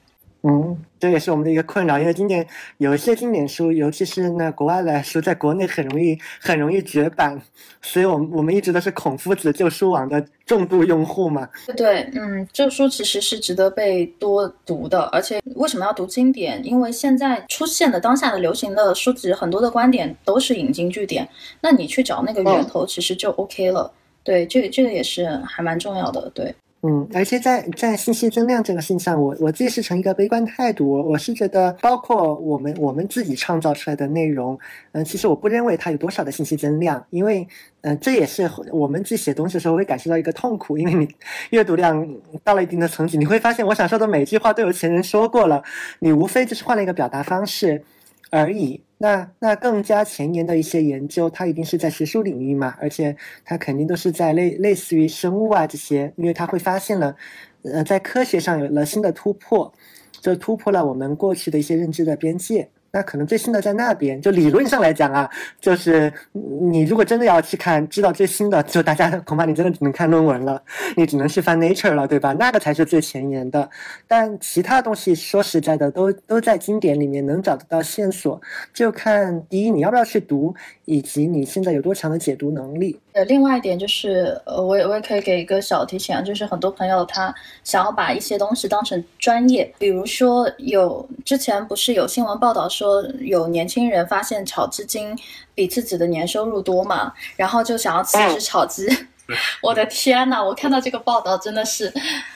[0.48, 7.42] 嗯，这也是我们的一个困扰，因为经典有一些经典书，尤其是那国外的书，在国内很容易很容易绝版，
[7.82, 11.48] 所以我们我们一直都是孔夫子旧书网的重度用户嘛。
[11.76, 16.64] 对，嗯，这书其实是值得被多读的，而且为什么要读经典？
[16.66, 21.28] 因为现在出现的当下的流行的书籍，很多的观点都是引经据典，
[21.60, 23.92] 那你去找那个源头，其实就 OK 了。
[24.24, 26.30] 对，这个这个也是还蛮重要的。
[26.34, 26.54] 对，
[26.90, 30.90] 嗯，而且在在信息增量这个事情上，我我自己是成一个悲观态度。
[30.90, 34.58] 我我是觉得，包括我们我们自己创造出来的内容，
[34.94, 37.46] 嗯、其实我不认为它有多少的信息增量，因为
[37.82, 41.06] 嗯、这也是我们自己写东西的时候会感受到一个痛苦，因为你
[41.50, 42.08] 阅读量
[42.42, 45.62] 到了一定的层级，你会发现我想说的每一句话都有前人说过了，
[46.00, 47.84] 你无非就是换了一个表达方式
[48.30, 48.80] 而已。
[49.00, 57.16] 那那更加前沿的一些研究，它一定是在学术领域嘛，而且它肯定都是在类类似于生物啊这些，因为它会发现了，
[57.62, 59.72] 呃，在科学上有了新的突破，
[60.20, 62.70] 就突破了我们过去的一些认知的边界。
[62.98, 65.30] 那可能最新的在那边，就理论上来讲啊，
[65.62, 70.60] 就是你如果真的要去看知道最新的，就大家恐怕你真的只能看论文了，
[70.96, 72.34] 你只能去翻 Nature 了，对吧？
[72.34, 73.70] 那个才是最前沿的。
[74.08, 78.42] 但其他东西说实在的，都都在经典里面能找得到线索，
[78.74, 80.56] 就看第一你要不要去读，
[80.88, 82.98] 以及你现在有多强的解读能力。
[83.12, 87.34] 呃，另外一点就是，呃，我也我也可以给一个小提醒啊，就是很多朋友他
[87.66, 95.14] 想要把一些东西当成专业，比如说有之前不是有新闻报道说有年轻人发现炒基金
[95.54, 98.88] 比自己的年收入多嘛，然后就想要辞职炒鸡。
[99.62, 101.92] 我的天呐，我看到这个报道真的是，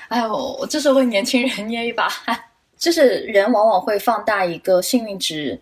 [0.09, 2.37] 哎呦，我就是为年轻人捏一把汗。
[2.77, 5.61] 就是人往往会放大一个幸运值，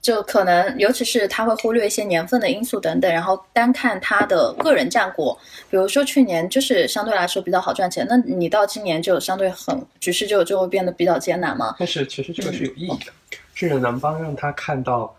[0.00, 5.38] 就可能，尤其是他会忽略一些年份的因素等等，然后单看他的个人战果。
[5.68, 11.74] 比如说去年就是相对来说比较好赚钱，那你到今年就相对很局势就就会变得比较艰难嘛。
[11.78, 13.12] 但是其实这个是有意义的，
[13.54, 15.14] 是能帮让他看到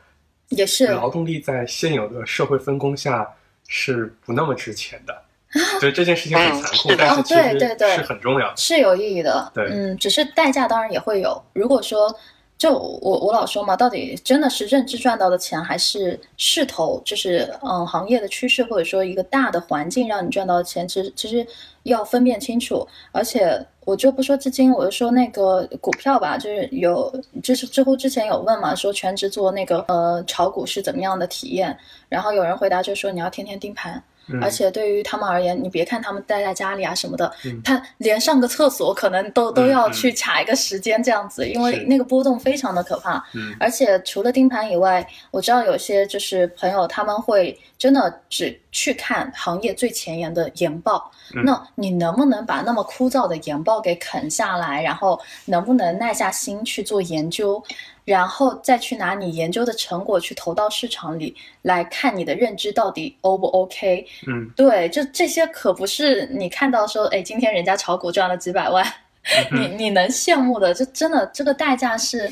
[0.50, 3.28] 也是劳动力在现有的社会分工下
[3.68, 5.16] 是不那么值钱的。
[5.82, 8.54] 对这件事情很残酷，但是其哦对对是很重要的。
[8.56, 11.44] 是有意义的，对嗯，只是代价当然也会有。
[11.54, 12.16] 如果说，
[12.60, 21.48] 就我我老说嘛，到底真的是认知赚到的钱，还是势头，就是嗯行业的趋势，或者说一个大的环境让你赚到的钱，其实其实
[21.84, 22.86] 要分辨清楚。
[23.14, 27.10] 而且我就不说基金，我就说那个股票吧，就是有
[27.42, 31.78] 就是知乎之前有问嘛，说全职做那个呃炒股是怎么样的体验，
[32.10, 34.04] 然后有人回答就说你要天天盯盘。
[34.32, 43.24] 嗯而且对于他们而言，你别看他们待在家里啊什么的，嗯他连上个厕所可能都都嗯要嗯去卡一个时间这样子，因为那个波动非常的可怕。
[43.34, 51.12] 嗯而且除了盯盘以外，我知道有些就是朋友他们会真的只去看行业最前沿的研报。
[51.36, 57.64] 嗯那你能不能把那么枯燥的研报给啃下来，然后能不能耐下心去做研究？
[58.10, 64.04] 然后再去拿你研究的成果去投到市场里来看你的认知到底 O 不 OK？
[64.26, 68.84] 嗯，对，就这些可不是你看到说，哎，今天人家炒股赚了几百万，
[69.54, 72.32] 你你能羡慕的，这真的这个代价是，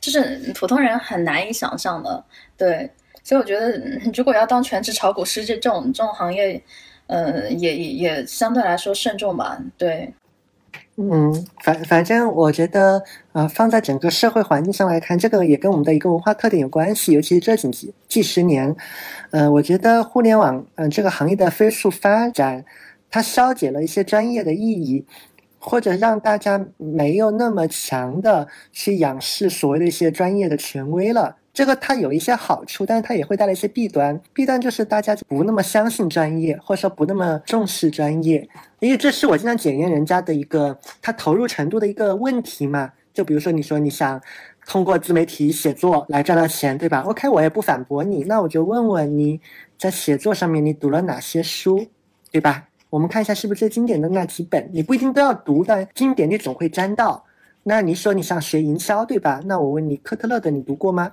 [0.00, 2.22] 就是普通人很难以想象的。
[2.56, 2.88] 对，
[3.24, 6.62] 所以我觉得嗯如果要当全职炒股师这这种这种行业，
[7.08, 9.58] 呃，也也也相对来说慎重吧。
[9.76, 10.12] 对，
[11.02, 18.76] 嗯，反反正我觉得，呃，放在整个社会环境上来看，这个也跟我们的一个文化特点有关系，尤其是这几几几十年，
[19.30, 22.66] 呃，我觉得互联网，嗯、这个行业的飞速发展，
[23.10, 25.06] 它消解了一些专业的意义，
[25.58, 31.36] 或者让大家没有那么强的去仰视所谓的一些专业的权威了。
[31.52, 34.18] 这个它有一些好处，但是它也会带来一些弊端。
[34.32, 38.48] 弊端就是大家就不那么相信专业，或者说不那么重视专业。
[38.78, 42.92] 因为这是我经常检验人家的一个他投入程度的一个问题嘛。
[43.12, 44.20] 就比如说你说你想
[44.66, 49.40] 通过自媒体写作来赚到钱，对吧？OK，我也不反驳你，那我就问问你
[49.76, 51.84] 在写作上面你读了哪些书，
[52.30, 52.68] 对吧？
[52.88, 57.24] 我们看一下是不是最经典的那几本，你不一定都要读，但经典你总会沾到。
[57.64, 59.40] 那你说你想学营销，对吧？
[59.44, 61.12] 那我问你，科特勒的你读过吗？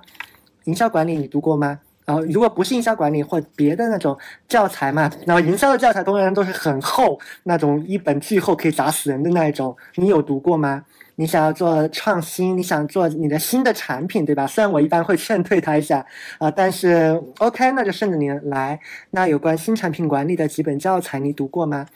[0.68, 1.80] 营销管理你读过吗？
[2.04, 4.16] 然后如果不是营销管理或别的那种
[4.46, 10.84] 教材嘛，然后营销的教材通常都是很厚，那种一本巨厚可以砸死人的那一种，你有读过吗？
[11.16, 14.46] 你想要做创新，你想做你的新的产品，对吧？
[14.46, 16.04] 虽然我一般会劝退他一下
[16.38, 18.78] 啊，但是 OK，那就顺着你来。
[19.10, 21.86] 那有关新产品管理的几本教材，你读过吗？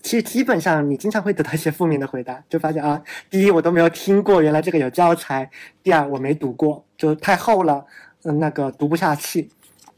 [0.00, 5.44] 其实基本上你经常会得到一些负面的回答，就发现啊，第一我都没有听过，原来这个有教材；
[5.82, 7.84] 第二我没读过，就太厚了，
[8.24, 9.48] 嗯，那个读不下去。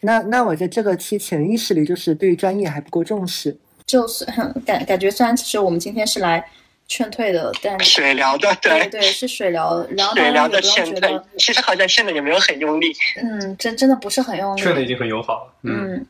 [0.00, 3.56] 那那我在这个期潜意识里就是对专业还不够重视，
[3.86, 4.24] 就是
[4.64, 6.44] 感感觉虽然其实我们今天是来
[6.88, 12.92] 劝退的，但水疗的，对对是水疗，然后水疗的劝退，其实好像劝的也没有很用力，
[13.22, 16.06] 嗯，真真的不是很用力，劝的已经很友好了，嗯。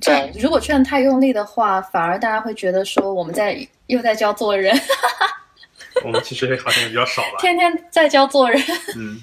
[0.00, 4.76] 这如果劝太用力的话，反而大家会觉得说我们在又在教做人。
[6.04, 7.38] 我们其实好像也比较少吧。
[7.38, 8.60] 天天在教做人。
[8.96, 9.16] 嗯，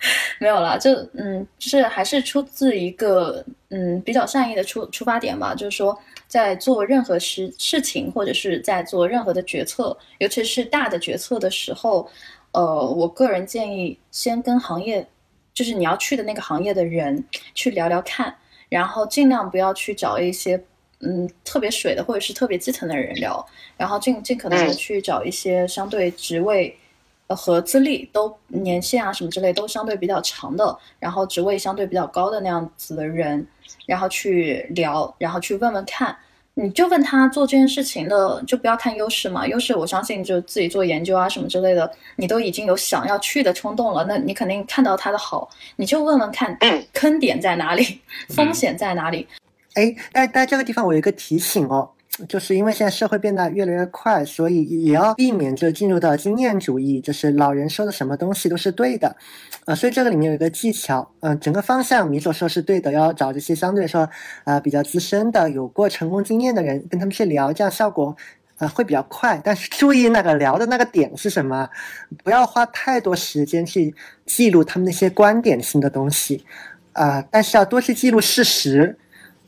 [0.38, 12.08] 没有了，就嗯，就是还是出自一个嗯比较善意的出出发点吧，就是说在做任何事事情或者是在做任何的决策，尤其是大的决策的时候，
[12.52, 15.06] 呃，我个人建议先跟行业，
[15.52, 17.24] 就是你要去的那个行业的人
[17.54, 18.34] 去聊聊看。
[18.70, 20.62] 然后尽量不要去找一些
[21.00, 23.42] 嗯特别水的或者是特别基层的人聊，
[23.78, 26.76] 然后尽尽可能的去找一些相对职位呃
[27.28, 33.46] 和资历都年限啊什么之类都相对比较长的，然后职位相对比较高的那样子的人，
[33.86, 36.16] 然后去聊，然后去问问看。
[36.60, 39.46] 你就问他做这件事情的，就不要看优势嘛。
[39.46, 46.58] 优势我相信就自己做研究啊什么之类的，你都已经有想要去的冲动了，那你肯定看到他的好，你就问问看，
[46.92, 48.00] 坑点在哪里，
[48.34, 49.24] 风险在哪里。
[49.74, 51.88] 哎，但但这个地方我有一个提醒哦。
[52.26, 59.14] 就是因为现在社会变得越来越快，所以也要避免就进入到经验主义，就是老人说的什么东西都是对的，
[59.66, 64.08] 呃，所以这个里面有一个技巧，嗯，整个方向你所说是对的，要找这些相对来说
[64.44, 68.16] 啊比较资深的、有过成功经验的人跟他们去聊，这样效果
[68.56, 69.40] 啊会比较快。
[69.44, 71.68] 但是注意那个聊的那个点是什么，
[72.24, 73.94] 不要花太多时间去
[74.26, 76.44] 记录他们那些观点性的东西，
[76.94, 78.98] 啊，但是要多去记录事实。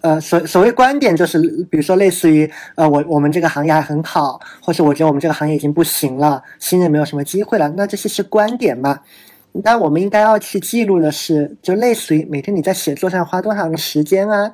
[0.02, 1.38] 呃，所所谓观点就是，
[1.70, 9.00] 比如说类似于，呃，我我们这个行业还很好，或者我觉得我们这个行业已经不行了，新人没有什么机会了，那这些是观点嘛？
[9.52, 14.52] 那我们应该要去记录的是，就类似于每天你在写作上花多长时间啊？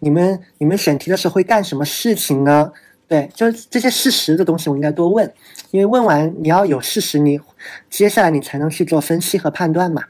[0.00, 2.72] 你们你们选题的时候会干什么事情呢？
[3.06, 5.32] 对，就这些事实的东西，我应该多问，
[5.70, 7.40] 因为问完你要有事实，你
[7.88, 10.02] 接下来你才能去做分析和判断嘛。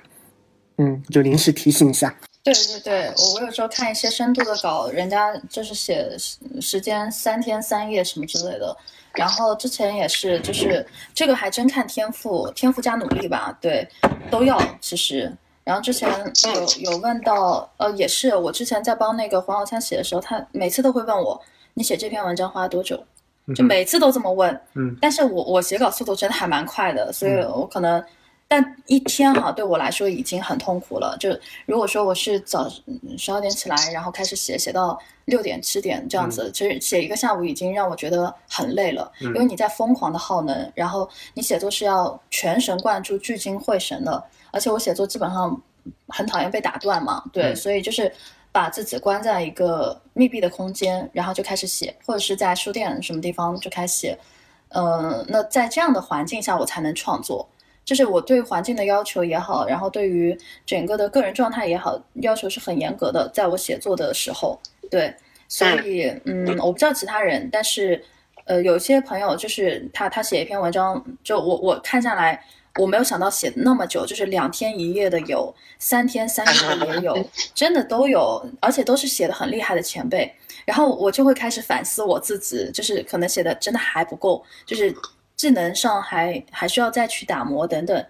[0.79, 2.15] 嗯，就临时提醒一下。
[2.43, 6.17] 对对对，我我有时候看一些深度的稿，人家就是写
[6.61, 8.75] 时间三天三夜什么之类的，
[9.13, 13.87] 然后之前也是，就是这个还真看天赋，天赋加努力吧，对，
[14.31, 15.31] 都要其实。
[15.63, 16.09] 然后之前
[16.81, 21.39] 有有问到，呃，也是我之前在帮那个黄小灿写的时候，他每次都会问我，
[21.75, 22.99] 你写这篇文章花了多久？
[23.55, 24.59] 就每次都这么问。
[24.75, 24.97] 嗯。
[25.03, 28.03] 但是我我写稿速度真的还蛮快的，所以我可能。
[28.51, 31.15] 但一天哈对我来说已经很痛苦了。
[31.21, 31.29] 就
[31.67, 32.67] 如果说我是早
[33.19, 39.13] 十二点起来，然后开始写，写到六点七点这样子，其实写一个下午已经让我觉得很累了。
[39.21, 44.25] 因为你在疯狂的耗能，然后你写作是要全神贯注、聚精会神的。
[44.51, 45.61] 而且我写作基本上
[46.09, 48.11] 很讨厌被打断嘛，对，所以就是
[48.51, 54.19] 把自己关在一个密闭的空间，然后就开始写，或者是在书店什么地方就开始写。
[54.71, 57.47] 嗯，那在这样的环境下，我才能创作。
[57.89, 63.27] 就是我对环境的要求也好，然后对于整个的个人状态也好，要求是很严格的。
[63.33, 64.61] 在我写作的时候，
[64.91, 65.15] 对，
[65.49, 68.05] 所以嗯，我不知道其他人，但是
[68.45, 72.39] 呃，有些朋友就是他他写一篇文章，就我我看下来，
[72.79, 80.31] 我没有想到写那么久，就是两天一夜的有，三天三夜的也有， 真的都有，而且都是写的很厉害的前辈。
[80.67, 84.95] 然后我就会开始反思我自己，就是可能写的真的还不够，就是。
[85.39, 88.05] 技能上还还需要再去打磨等等，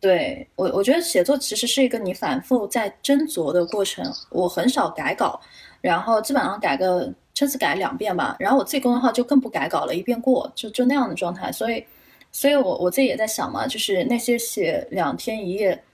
[0.00, 4.04] 对我我觉得写作其实是一个你反复在斟酌的过程。
[4.30, 5.40] 我很少改稿，
[5.80, 8.36] 然后基本上改个甚至改两遍吧。
[8.40, 11.52] 然后我自己公众号就更不改稿了，一遍过就就那样的状态。
[11.52, 11.86] 所以，
[12.32, 15.84] 所以我我自己也在想嘛，就是那些写两天一夜、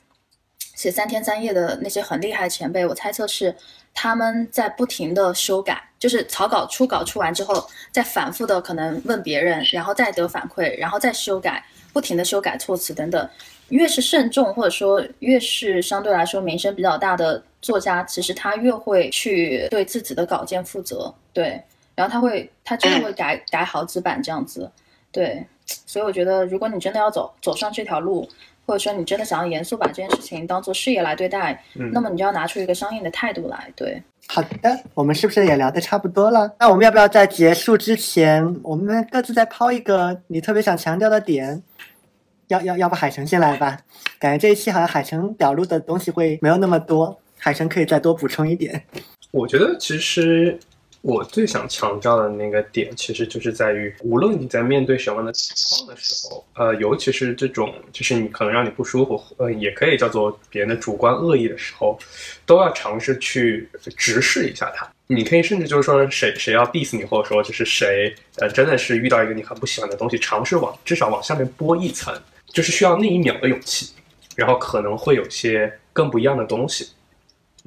[0.75, 3.55] 写三天三夜的那些很厉害前辈，我猜测是。
[4.01, 13.29] 他们在不停的修改，就是草稿初稿出完之后，再反复的可能问别人，然后再得反馈，然后再修改，不停的修改措辞等等。
[13.71, 21.13] 越是慎重，或者说越是相对来说名声比较大的作家，其实他越会去对自己的稿件负责。
[21.33, 21.61] 对，
[21.97, 24.71] 然后他会，他真的会改改好几版这样子。
[25.11, 25.45] 对，
[25.87, 28.29] 所以我觉得，如果你真的要走走上这条路。
[28.69, 31.59] 或者说你真的想要严肃把这件事情当做事业来对待，
[31.91, 33.73] 那么你就要拿出一个相应的态度来。
[33.75, 36.55] 对，好的，我们是不是也聊得差不多了？
[36.61, 41.63] 那我们要不要在结束之前，我们各自再抛一个你特别想强调的点？
[42.49, 43.79] 要要要不海城先来吧？
[44.19, 48.83] 感觉这一期好像海城表露的东西会没有那么多，海城可以再多补充一点。
[49.31, 50.61] 我觉得其实
[51.01, 61.99] 我最想强调的那个点，其实就是在于，无论你在面对什么样的情况的时候，呃，尤其是这种就是你可能让你不舒服，呃，也可以叫做别人的主观恶意的时候，
[62.45, 64.91] 都要尝试去直视一下它。
[65.07, 72.13] 你可以甚至就是说，谁谁要 diss 你，或者说就是谁，呃，真的是遇到一个你很不喜欢的东西，尝试往至少往下面拨一层，
[72.49, 73.93] 就是需要那一秒的勇气，
[74.35, 76.89] 然后可能会有些更不一样的东西。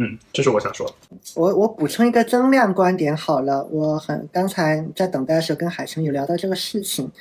[0.03, 0.93] 嗯，这是我想说的。
[1.35, 7.11] 我我补充一个增量观点好了，我很刚才在等待的时候跟海城有聊到这个事情。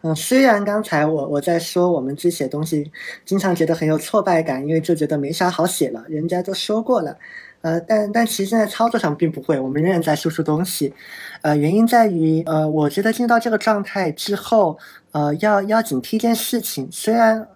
[0.00, 2.90] 嗯，虽然刚才我我在说我们自己写东西
[3.26, 7.14] 经常觉得很有挫败感，因为就觉得没啥好写了，人家都说过了。
[7.60, 10.94] 呃，但但其实现，在操作上并不会，我们仍然在输出东西。
[11.42, 14.78] 呃，原因在于，呃，我觉得进入到这个状态之后，
[15.12, 16.88] 呃，要要警惕一件事情。
[16.90, 17.46] 虽然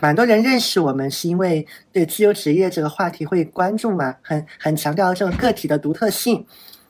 [0.00, 6.44] 蛮多人认识我们，是因为对自由职业这个话题会关注嘛，很很强调这个个体的独特性。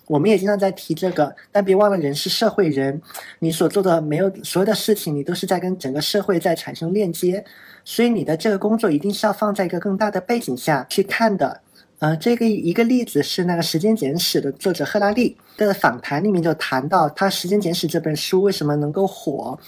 [0.06, 3.02] 我们也经常在提这个，但别忘了，人是社会人，
[3.40, 7.44] 你所做的没有所有的事情，你都是在跟整个社会在产生链接，
[7.84, 11.60] 所以你的这个工作一定是要放在一个更大的背景下去看的。
[11.98, 19.58] 呃，这个一个例子是那个《时间简史》的作者赫拉利的访谈里面就谈到，他《时间简史》这本书为什么能够火，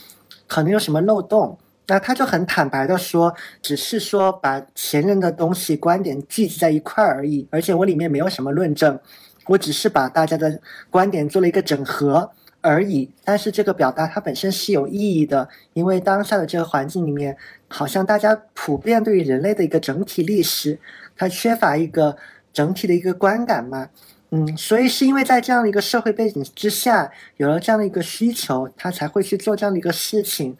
[0.46, 1.58] 可能有什么漏洞？
[1.88, 9.00] 那他就很坦白的说，只是说把前人的东西观点聚集在一块儿而已，而且我里面没有什么论证，
[9.46, 10.60] 我只是把大家的
[10.90, 13.10] 观点做了一个整合而已。
[13.24, 17.36] 但是这个表达它本身是有意义的，因为当下的这个环境里面，
[17.66, 20.78] 好像大家普遍对于人类的一个整体历史。
[21.20, 22.16] 它缺乏一个
[22.52, 23.88] 整体的一个观感嘛，
[24.30, 30.56] 嗯，所以是因为在这样的一个社会背景之下，有了这样的一个需求，他才会去做这样的一个事情，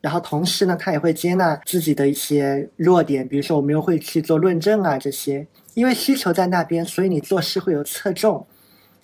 [0.00, 8.46] 然后同时呢，他也会接纳自己的一些弱点，比如说我们又会去做论证啊这些，因为需求在那边，所以你做事会有侧重，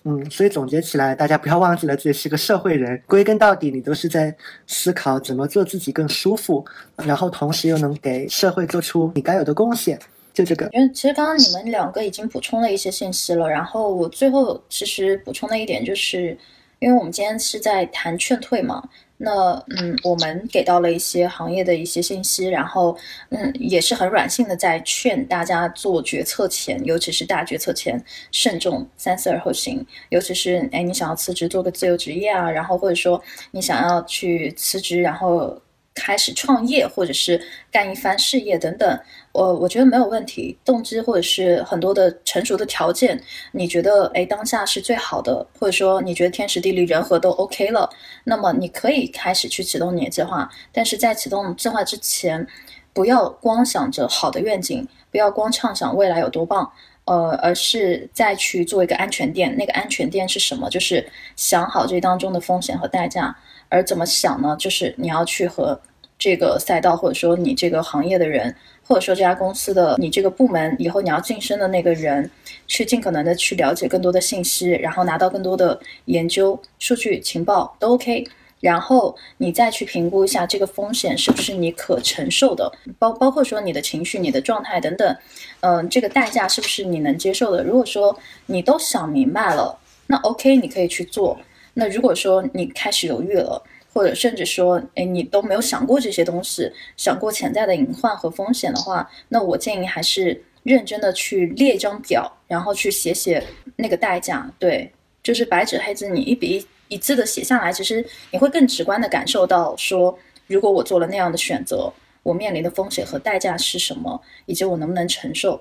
[0.05, 4.35] 嗯，所以总结起来，大家不要忘记了自己是个社会人，归根到底，你都是在
[4.66, 6.65] 思考怎么做自己更舒服，
[6.97, 9.99] 然后同时又能给社会做出你该有的贡献。
[10.33, 16.37] 就这个，因为其实刚刚你们两个已经补充了一些信息了，然后我最后其实补充的一点就是，
[16.81, 18.83] 因为我们今天是在谈劝退嘛，
[19.16, 22.97] 那嗯，我们给到了一些行业的一些信息，然后
[23.31, 33.23] 嗯，也是很软性的在劝大家做决策前，尤其是大决策前慎重，三思而后行，尤其是哎，你想要辞职做个自由职业啊，然后或者说
[33.53, 35.61] 你想要去辞职，然后。
[35.97, 38.99] 开始创业，或者是干一番事业等等，
[39.35, 40.56] 我我觉得没有问题。
[40.65, 43.20] 动机或者是很多的成熟的条件，
[43.51, 47.90] 你觉得哎当下是最好的，或者说你觉得天时地利人和都 OK 了，
[48.23, 50.48] 那么你可以开始去启动你的计划。
[50.73, 52.47] 但是在启动计划之前，
[52.93, 56.70] 不要光想着好的愿景，不要光畅想未来有多棒，
[57.06, 59.56] 呃，而是再去做一个安全垫。
[59.56, 60.70] 那个安全垫是什么？
[60.70, 61.05] 就是
[61.35, 63.36] 想好这当中的风险和代价。
[63.69, 64.55] 而怎么想呢？
[64.61, 65.81] 就是你要去和
[66.16, 68.55] 这个赛道，或者说你这个行业的人，
[68.86, 72.31] 或者说这家公司的你这个部门以后你要晋升的那个人，
[72.66, 78.24] 去尽可能的去了解更多的信息，然后拿到更多的研究数据情报都 OK，
[78.61, 85.16] 然后你再去评估一下这个风险是不是你可承受的，包包括说你的情绪、你的状态等等，
[85.61, 87.62] 嗯，这个代价是不是你能接受的？
[87.65, 88.16] 如果说
[88.47, 91.39] 你都想明白了，那 OK，你可以去做。
[91.74, 93.61] 那如果说你开始犹豫了，
[93.95, 103.43] 或者甚至说，哎，你都没有想过这些东西，想过潜在的隐患和风险的话，那我建议还是认真的去列一张表，然后去写写
[103.77, 104.51] 那个代价。
[104.59, 104.93] 对，
[105.23, 106.59] 就是白纸黑字，你一笔
[106.89, 110.19] 一一字的写下来，其实你会更直观的感受到，说
[110.49, 111.93] 如果我做了那样的选择，
[112.25, 115.61] 我面临的风险和代价是什么，以及我能不能承受。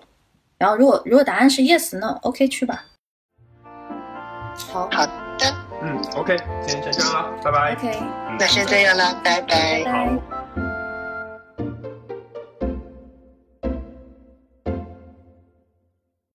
[0.57, 2.85] 然后，如果如果答案是 yes，那 OK 去吧。
[4.55, 4.89] 好。
[4.91, 5.22] 好。
[5.83, 7.73] 嗯，OK，今天先这样了，拜拜。
[7.73, 7.99] OK，
[8.39, 9.83] 那先这样了，拜拜。
[9.91, 10.32] 好。